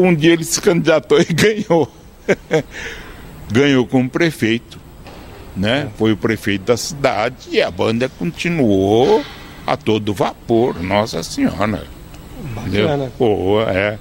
um 0.00 0.14
dia 0.14 0.32
ele 0.32 0.44
se 0.44 0.60
candidatou 0.60 1.20
e 1.20 1.24
ganhou. 1.32 1.90
ganhou 3.50 3.86
como 3.86 4.08
prefeito. 4.08 4.78
Né? 5.56 5.88
É. 5.92 5.98
Foi 5.98 6.12
o 6.12 6.16
prefeito 6.16 6.66
da 6.66 6.76
cidade 6.76 7.48
e 7.50 7.60
a 7.60 7.70
banda 7.70 8.08
continuou 8.08 9.24
a 9.66 9.76
todo 9.76 10.14
vapor, 10.14 10.80
Nossa 10.80 11.22
Senhora. 11.22 11.86
Bacana. 12.54 13.12
Pô, 13.16 13.62
é. 13.62 13.98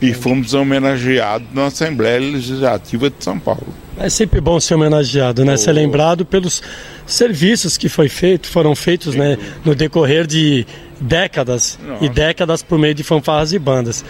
E 0.00 0.12
fomos 0.12 0.54
homenageados 0.54 1.48
na 1.52 1.66
Assembleia 1.66 2.18
Legislativa 2.18 3.10
de 3.10 3.16
São 3.22 3.38
Paulo. 3.38 3.66
É 3.98 4.08
sempre 4.08 4.40
bom 4.40 4.58
ser 4.58 4.74
homenageado, 4.74 5.44
né? 5.44 5.54
Oh. 5.54 5.58
Ser 5.58 5.72
lembrado 5.72 6.24
pelos 6.24 6.62
serviços 7.06 7.76
que 7.76 7.88
foi 7.88 8.08
feito, 8.08 8.46
foram 8.48 8.74
feitos, 8.74 9.14
né, 9.14 9.36
no 9.64 9.74
decorrer 9.74 10.26
de 10.26 10.66
décadas 11.00 11.78
Nossa. 11.82 12.04
e 12.04 12.08
décadas 12.08 12.62
por 12.62 12.78
meio 12.78 12.94
de 12.94 13.02
fanfarras 13.02 13.52
e 13.52 13.58
bandas. 13.58 14.04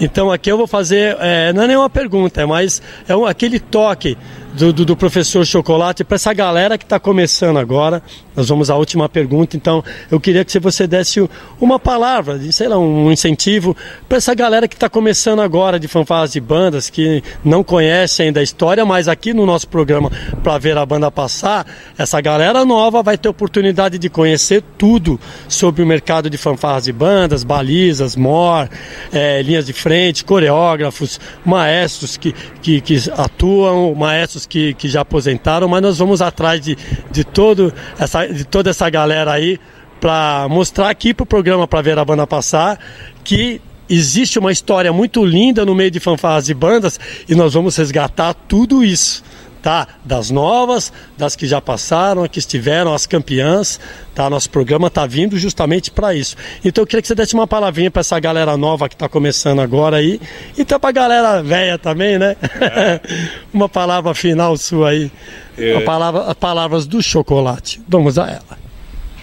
Então 0.00 0.30
aqui 0.30 0.50
eu 0.50 0.56
vou 0.56 0.66
fazer, 0.66 1.16
é, 1.20 1.52
não 1.52 1.64
é 1.64 1.66
nenhuma 1.66 1.90
pergunta, 1.90 2.40
é 2.40 2.46
mais 2.46 2.80
é 3.08 3.16
um, 3.16 3.26
aquele 3.26 3.58
toque 3.58 4.16
do, 4.56 4.72
do, 4.72 4.84
do 4.86 4.96
professor 4.96 5.44
Chocolate 5.44 6.02
para 6.02 6.14
essa 6.14 6.32
galera 6.32 6.78
que 6.78 6.84
está 6.84 6.98
começando 6.98 7.58
agora. 7.58 8.02
Nós 8.34 8.48
vamos 8.48 8.70
à 8.70 8.76
última 8.76 9.08
pergunta, 9.08 9.56
então 9.56 9.84
eu 10.10 10.18
queria 10.18 10.44
que 10.44 10.58
você 10.58 10.86
desse 10.86 11.26
uma 11.60 11.78
palavra, 11.78 12.40
sei 12.52 12.68
lá, 12.68 12.78
um 12.78 13.10
incentivo 13.10 13.76
para 14.08 14.18
essa 14.18 14.34
galera 14.34 14.66
que 14.68 14.74
está 14.74 14.88
começando 14.88 15.40
agora 15.40 15.78
de 15.78 15.88
fanfarras 15.88 16.34
e 16.34 16.40
bandas, 16.40 16.90
que 16.90 17.22
não 17.44 17.62
conhece 17.62 18.22
ainda 18.22 18.40
a 18.40 18.42
história, 18.42 18.84
mas 18.84 19.08
aqui 19.08 19.32
no 19.32 19.46
nosso 19.46 19.68
programa 19.68 20.10
para 20.42 20.58
ver 20.58 20.76
a 20.76 20.84
banda 20.84 21.10
passar, 21.10 21.66
essa 21.96 22.20
galera 22.20 22.64
nova 22.64 23.02
vai 23.02 23.16
ter 23.16 23.28
oportunidade 23.28 23.98
de 23.98 24.08
conhecer 24.08 24.62
tudo 24.76 25.18
sobre 25.48 25.82
o 25.82 25.86
mercado 25.86 26.28
de 26.28 26.35
fanfarras 26.36 26.86
e 26.86 26.92
bandas, 26.92 27.44
balizas, 27.44 28.16
mor, 28.16 28.68
é, 29.12 29.42
linhas 29.42 29.66
de 29.66 29.72
frente, 29.72 30.24
coreógrafos, 30.24 31.20
maestros 31.44 32.16
que, 32.16 32.34
que, 32.62 32.80
que 32.80 32.96
atuam, 33.16 33.94
maestros 33.94 34.46
que, 34.46 34.74
que 34.74 34.88
já 34.88 35.00
aposentaram, 35.00 35.68
mas 35.68 35.82
nós 35.82 35.98
vamos 35.98 36.22
atrás 36.22 36.60
de, 36.60 36.76
de, 37.10 37.24
todo 37.24 37.72
essa, 37.98 38.26
de 38.26 38.44
toda 38.44 38.70
essa 38.70 38.88
galera 38.90 39.32
aí 39.32 39.58
para 40.00 40.46
mostrar 40.48 40.90
aqui 40.90 41.14
para 41.14 41.24
o 41.24 41.26
programa 41.26 41.66
para 41.66 41.82
ver 41.82 41.98
a 41.98 42.04
banda 42.04 42.26
passar 42.26 42.78
que 43.24 43.60
existe 43.88 44.38
uma 44.38 44.52
história 44.52 44.92
muito 44.92 45.24
linda 45.24 45.64
no 45.64 45.74
meio 45.74 45.90
de 45.90 46.00
fanfarras 46.00 46.48
e 46.48 46.54
bandas 46.54 46.98
e 47.28 47.34
nós 47.34 47.54
vamos 47.54 47.76
resgatar 47.76 48.34
tudo 48.34 48.84
isso 48.84 49.22
tá? 49.62 49.86
Das 50.04 50.30
novas, 50.30 50.92
das 51.16 51.34
que 51.34 51.46
já 51.46 51.60
passaram, 51.60 52.26
que 52.28 52.38
estiveram, 52.38 52.94
as 52.94 53.06
campeãs, 53.06 53.80
tá? 54.14 54.28
Nosso 54.30 54.50
programa 54.50 54.90
tá 54.90 55.06
vindo 55.06 55.38
justamente 55.38 55.90
para 55.90 56.14
isso. 56.14 56.36
Então 56.64 56.82
eu 56.82 56.86
queria 56.86 57.02
que 57.02 57.08
você 57.08 57.14
desse 57.14 57.34
uma 57.34 57.46
palavrinha 57.46 57.90
para 57.90 58.00
essa 58.00 58.18
galera 58.20 58.56
nova 58.56 58.88
que 58.88 58.94
está 58.94 59.08
começando 59.08 59.60
agora 59.60 59.96
aí, 59.96 60.20
e 60.56 60.62
então 60.62 60.78
para 60.78 60.90
a 60.90 60.92
galera 60.92 61.42
velha 61.42 61.78
também, 61.78 62.18
né? 62.18 62.36
É. 62.60 63.00
uma 63.52 63.68
palavra 63.68 64.14
final 64.14 64.56
sua 64.56 64.90
aí. 64.90 65.10
É. 65.58 65.80
palavra, 65.80 66.22
as 66.22 66.34
palavras 66.34 66.86
do 66.86 67.02
chocolate. 67.02 67.80
Vamos 67.88 68.18
a 68.18 68.28
ela. 68.28 68.58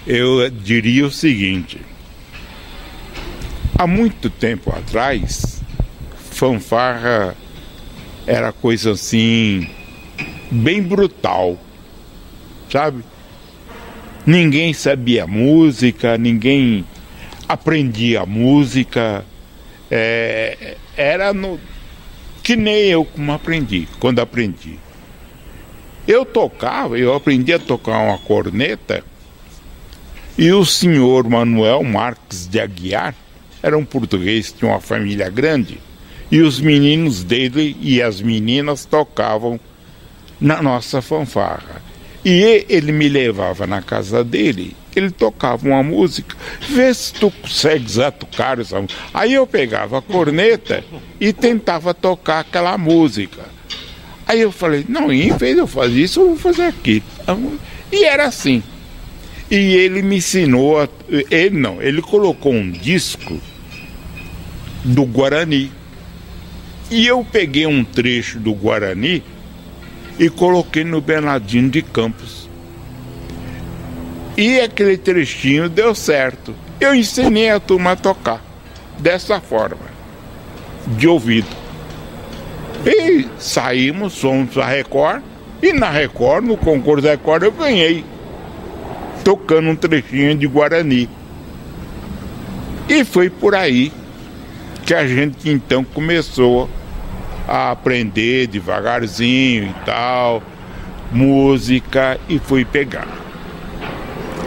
Eu 0.05 0.49
diria 0.49 1.05
o 1.05 1.11
seguinte: 1.11 1.79
há 3.77 3.85
muito 3.85 4.29
tempo 4.29 4.71
atrás, 4.71 5.61
fanfarra 6.31 7.35
era 8.25 8.51
coisa 8.51 8.91
assim 8.91 9.69
bem 10.53 10.81
brutal, 10.81 11.57
sabe? 12.71 13.03
Ninguém 14.25 14.73
sabia 14.73 15.27
música, 15.27 16.17
ninguém 16.17 16.85
aprendia 17.47 18.25
música. 18.25 19.25
É, 19.91 20.77
era 20.95 21.33
no, 21.33 21.59
que 22.41 22.55
nem 22.55 22.85
eu 22.85 23.03
como 23.03 23.31
aprendi, 23.31 23.87
quando 23.99 24.19
aprendi. 24.19 24.79
Eu 26.07 26.25
tocava, 26.25 26.97
eu 26.97 27.13
aprendi 27.13 27.53
a 27.53 27.59
tocar 27.59 27.97
uma 27.99 28.17
corneta 28.17 29.03
e 30.37 30.51
o 30.51 30.65
senhor 30.65 31.29
Manuel 31.29 31.83
Marques 31.83 32.47
de 32.47 32.59
Aguiar 32.59 33.15
era 33.61 33.77
um 33.77 33.85
português, 33.85 34.51
tinha 34.51 34.71
uma 34.71 34.81
família 34.81 35.29
grande 35.29 35.79
e 36.29 36.41
os 36.41 36.59
meninos 36.59 37.23
dele 37.23 37.77
e 37.79 38.01
as 38.01 38.21
meninas 38.21 38.83
tocavam 38.83 39.59
na 40.39 40.61
nossa 40.61 41.01
fanfarra. 41.01 41.81
E 42.25 42.65
ele 42.69 42.91
me 42.91 43.09
levava 43.09 43.67
na 43.67 43.81
casa 43.81 44.23
dele, 44.23 44.75
ele 44.95 45.11
tocava 45.11 45.67
uma 45.67 45.83
música, 45.83 46.37
vê 46.69 46.93
se 46.93 47.13
tu 47.13 47.29
consegues 47.29 47.99
atocar 47.99 48.59
essa 48.59 48.79
música. 48.79 48.99
Aí 49.13 49.33
eu 49.33 49.45
pegava 49.45 49.97
a 49.97 50.01
corneta 50.01 50.83
e 51.19 51.33
tentava 51.33 51.93
tocar 51.93 52.39
aquela 52.39 52.77
música. 52.77 53.41
Aí 54.25 54.39
eu 54.39 54.53
falei, 54.53 54.85
não, 54.87 55.11
em 55.11 55.35
vez 55.35 55.55
de 55.55 55.61
eu 55.61 55.67
fazer 55.67 56.01
isso, 56.01 56.21
eu 56.21 56.27
vou 56.27 56.37
fazer 56.37 56.63
aquilo. 56.63 57.03
E 57.91 58.05
era 58.05 58.25
assim. 58.25 58.63
E 59.51 59.75
ele 59.75 60.01
me 60.01 60.15
ensinou, 60.17 60.81
a, 60.81 60.87
ele 61.29 61.57
não, 61.57 61.81
ele 61.81 62.01
colocou 62.01 62.53
um 62.53 62.71
disco 62.71 63.39
do 64.83 65.05
Guarani. 65.05 65.69
E 66.89 67.05
eu 67.05 67.25
peguei 67.29 67.65
um 67.65 67.83
trecho 67.83 68.39
do 68.39 68.53
Guarani 68.53 69.21
e 70.19 70.29
coloquei 70.29 70.83
no 70.83 71.01
Bernardino 71.01 71.69
de 71.69 71.81
Campos. 71.81 72.49
E 74.35 74.59
aquele 74.59 74.97
trechinho 74.97 75.69
deu 75.69 75.93
certo. 75.93 76.55
Eu 76.79 76.93
ensinei 76.95 77.49
a 77.49 77.59
turma 77.59 77.91
a 77.91 77.95
tocar 77.95 78.41
dessa 78.99 79.39
forma, 79.39 79.85
de 80.87 81.07
ouvido. 81.07 81.47
E 82.85 83.27
saímos, 83.39 84.19
fomos 84.19 84.57
a 84.57 84.65
Record, 84.65 85.21
e 85.61 85.71
na 85.71 85.89
Record, 85.89 86.45
no 86.45 86.57
concurso 86.57 87.03
da 87.03 87.11
Record, 87.11 87.43
eu 87.43 87.51
ganhei, 87.51 88.03
tocando 89.23 89.69
um 89.69 89.75
trechinho 89.75 90.35
de 90.35 90.47
Guarani. 90.47 91.09
E 92.89 93.05
foi 93.05 93.29
por 93.29 93.55
aí 93.55 93.91
que 94.85 94.93
a 94.93 95.07
gente 95.07 95.49
então 95.49 95.83
começou 95.83 96.69
a 97.47 97.71
aprender 97.71 98.47
devagarzinho 98.47 99.65
e 99.65 99.75
tal, 99.85 100.41
música 101.11 102.19
e 102.27 102.39
fui 102.39 102.65
pegar. 102.65 103.07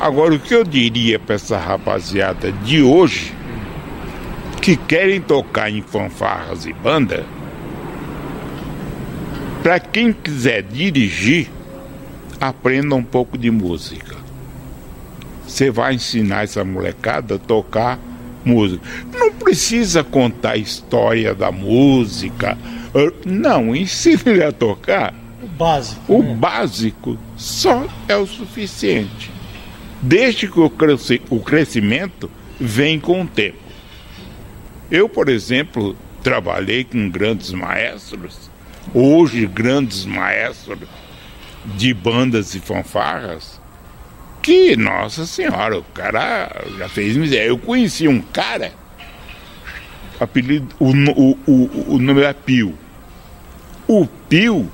Agora 0.00 0.34
o 0.34 0.38
que 0.38 0.54
eu 0.54 0.64
diria 0.64 1.18
para 1.18 1.36
essa 1.36 1.58
rapaziada 1.58 2.52
de 2.52 2.82
hoje 2.82 3.34
que 4.60 4.76
querem 4.76 5.20
tocar 5.20 5.70
em 5.70 5.80
fanfarras 5.80 6.66
e 6.66 6.72
banda, 6.72 7.24
para 9.62 9.78
quem 9.80 10.12
quiser 10.12 10.62
dirigir, 10.62 11.48
aprenda 12.40 12.94
um 12.94 13.02
pouco 13.02 13.38
de 13.38 13.50
música. 13.50 14.16
Você 15.46 15.70
vai 15.70 15.94
ensinar 15.94 16.44
essa 16.44 16.64
molecada 16.64 17.36
a 17.36 17.38
tocar 17.38 17.98
música. 18.44 18.82
Não 19.12 19.32
precisa 19.32 20.04
contar 20.04 20.52
a 20.52 20.56
história 20.56 21.34
da 21.34 21.50
música, 21.50 22.58
não, 23.24 23.74
ensine 23.74 24.42
a 24.42 24.52
tocar. 24.52 25.14
O 25.42 25.46
básico. 25.46 26.12
O 26.12 26.22
né? 26.22 26.34
básico 26.34 27.18
só 27.36 27.86
é 28.08 28.16
o 28.16 28.26
suficiente. 28.26 29.30
Desde 30.00 30.48
que 30.48 30.58
o, 30.58 30.70
cresci 30.70 31.20
o 31.30 31.40
crescimento 31.40 32.30
vem 32.58 32.98
com 32.98 33.22
o 33.22 33.26
tempo. 33.26 33.58
Eu, 34.90 35.08
por 35.08 35.28
exemplo, 35.28 35.96
trabalhei 36.22 36.84
com 36.84 37.10
grandes 37.10 37.52
maestros, 37.52 38.50
hoje 38.94 39.46
grandes 39.46 40.04
maestros 40.04 40.78
de 41.76 41.92
bandas 41.92 42.54
e 42.54 42.60
fanfarras, 42.60 43.60
que, 44.40 44.76
nossa 44.76 45.26
senhora, 45.26 45.78
o 45.78 45.82
cara 45.82 46.64
já 46.78 46.88
fez 46.88 47.16
miséria. 47.16 47.48
Eu 47.48 47.58
conheci 47.58 48.06
um 48.06 48.20
cara, 48.20 48.72
apelido, 50.20 50.74
o, 50.78 50.92
o, 50.92 51.38
o, 51.46 51.94
o 51.94 51.98
nome 51.98 52.22
é 52.22 52.32
Pio. 52.32 52.78
O 53.88 54.06
Pio, 54.28 54.68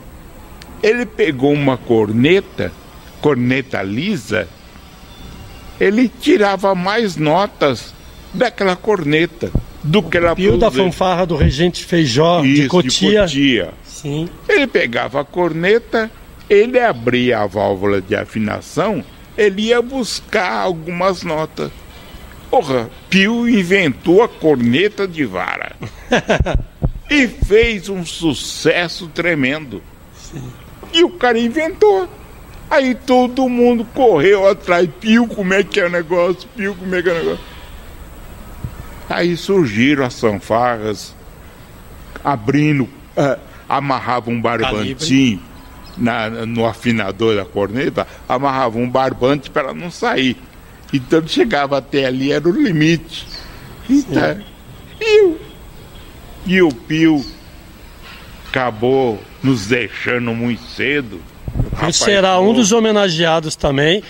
ele 0.83 1.05
pegou 1.05 1.53
uma 1.53 1.77
corneta, 1.77 2.73
corneta 3.21 3.83
lisa, 3.83 4.49
ele 5.79 6.09
tirava 6.09 6.75
mais 6.75 7.17
notas 7.17 7.95
daquela 8.33 8.75
corneta 8.75 9.51
do 9.83 10.03
que 10.03 10.17
ela 10.17 10.35
Pio 10.35 10.57
da 10.57 10.71
fanfarra 10.71 11.27
do 11.27 11.37
Regente 11.37 11.85
Feijó 11.85 12.43
Isso, 12.43 12.63
de 12.63 12.69
Cotia. 12.69 13.27
De 13.27 13.35
Cotia. 13.35 13.71
Sim. 13.85 14.29
Ele 14.49 14.67
pegava 14.67 15.21
a 15.21 15.25
corneta, 15.25 16.11
ele 16.49 16.79
abria 16.79 17.41
a 17.41 17.47
válvula 17.47 18.01
de 18.01 18.17
afinação, 18.17 19.05
ele 19.37 19.63
ia 19.63 19.83
buscar 19.83 20.61
algumas 20.63 21.23
notas. 21.23 21.71
Porra, 22.51 22.91
Pio 23.09 23.49
inventou 23.49 24.23
a 24.23 24.29
corneta 24.29 25.07
de 25.07 25.25
vara. 25.25 25.77
e 27.13 27.29
fez 27.29 27.89
um 27.91 28.05
sucesso 28.05 29.07
tremendo. 29.09 29.83
Sim. 30.17 30.43
E 30.93 31.05
o 31.05 31.11
cara 31.11 31.39
inventou. 31.39 32.09
Aí 32.71 32.95
todo 32.95 33.49
mundo 33.49 33.85
correu 33.95 34.49
atrás. 34.49 34.89
Pio, 34.99 35.27
como 35.27 35.53
é 35.53 35.63
que 35.63 35.79
é 35.79 35.87
o 35.87 35.91
negócio? 35.91 36.49
Pio, 36.57 36.75
como 36.75 36.95
é 36.95 37.03
que 37.03 37.09
é 37.11 37.13
o 37.13 37.17
negócio? 37.17 37.45
Aí 39.11 39.37
surgiram 39.37 40.07
as 40.07 40.19
fanfarras, 40.19 41.15
abrindo, 42.25 42.85
uh, 42.85 43.39
amarrava 43.69 44.31
um 44.31 44.41
barbantinho 44.41 45.43
na, 45.99 46.31
no 46.31 46.65
afinador 46.65 47.37
da 47.37 47.45
corneta, 47.45 48.07
amarrava 48.27 48.79
um 48.79 48.89
barbante 48.89 49.51
para 49.51 49.75
não 49.75 49.91
sair. 49.91 50.37
Então 50.91 51.27
chegava 51.27 51.77
até 51.77 52.07
ali, 52.07 52.33
era 52.33 52.49
o 52.49 52.53
limite. 52.53 53.27
Então, 53.91 54.41
e, 54.99 55.37
e 56.47 56.61
o 56.63 56.73
Pio 56.73 57.25
acabou 58.49 59.21
nos 59.43 59.67
deixando 59.67 60.35
muito 60.35 60.63
cedo. 60.63 61.21
Ele 61.83 61.93
será 61.93 62.39
um 62.41 62.53
dos 62.53 62.73
homenageados 62.73 63.57
também 63.57 64.03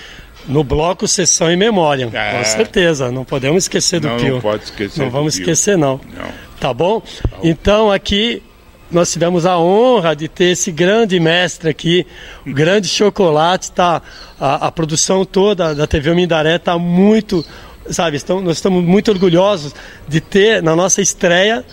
no 0.47 0.65
bloco 0.65 1.07
Sessão 1.07 1.51
em 1.51 1.57
Memória. 1.57 2.11
É. 2.13 2.39
Com 2.39 2.45
certeza, 2.45 3.11
não 3.11 3.25
podemos 3.25 3.65
esquecer 3.65 4.01
do 4.01 4.09
não, 4.09 4.17
Pio. 4.17 4.35
Não 4.35 4.41
pode 4.41 4.65
esquecer. 4.65 5.03
Não 5.03 5.11
vamos 5.11 5.35
Pio. 5.35 5.43
esquecer, 5.43 5.79
não. 5.79 6.01
não. 6.17 6.33
Tá 6.59 6.73
bom? 6.75 7.01
Tá 7.01 7.29
bom? 7.37 7.41
Então 7.43 7.91
aqui 7.91 8.43
nós 8.91 9.11
tivemos 9.11 9.47
a 9.47 9.59
honra 9.59 10.15
de 10.15 10.29
ter 10.29 10.51
esse 10.51 10.71
grande 10.71 11.19
mestre 11.19 11.71
aqui, 11.71 12.07
o 12.47 12.53
grande 12.53 12.87
chocolate, 12.87 13.73
tá? 13.73 14.03
A, 14.39 14.67
a 14.67 14.73
produção 14.73 15.25
toda 15.25 15.75
da 15.75 15.87
TV 15.87 16.15
Mindaré 16.15 16.57
está 16.57 16.79
muito, 16.79 17.45
sabe, 17.89 18.19
estão, 18.19 18.43
nós 18.43 18.59
estamos 18.59 18.85
muito 18.85 19.11
orgulhosos 19.11 19.75
de 20.07 20.21
ter 20.21 20.63
na 20.63 20.77
nossa 20.77 21.01
estreia 21.01 21.65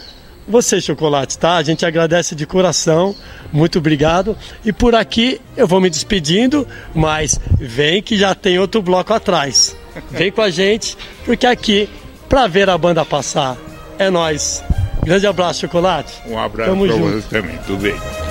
você, 0.51 0.81
Chocolate, 0.81 1.37
tá? 1.37 1.55
A 1.55 1.63
gente 1.63 1.85
agradece 1.85 2.35
de 2.35 2.45
coração, 2.45 3.15
muito 3.51 3.79
obrigado. 3.79 4.37
E 4.65 4.73
por 4.73 4.95
aqui 4.95 5.39
eu 5.55 5.67
vou 5.67 5.79
me 5.79 5.89
despedindo, 5.89 6.67
mas 6.93 7.39
vem 7.59 8.01
que 8.01 8.17
já 8.17 8.33
tem 8.33 8.57
outro 8.59 8.81
bloco 8.81 9.13
atrás. 9.13 9.75
Vem 10.11 10.31
com 10.31 10.41
a 10.41 10.49
gente, 10.49 10.97
porque 11.25 11.45
aqui, 11.45 11.89
para 12.27 12.47
ver 12.47 12.69
a 12.69 12.77
banda 12.77 13.05
passar, 13.05 13.57
é 13.97 14.09
nós. 14.09 14.63
Grande 15.03 15.27
abraço, 15.27 15.61
Chocolate. 15.61 16.13
Um 16.27 16.37
abraço 16.37 16.71
para 16.71 16.95
você 16.95 17.27
também, 17.29 17.57
tudo 17.65 17.81
bem. 17.81 18.28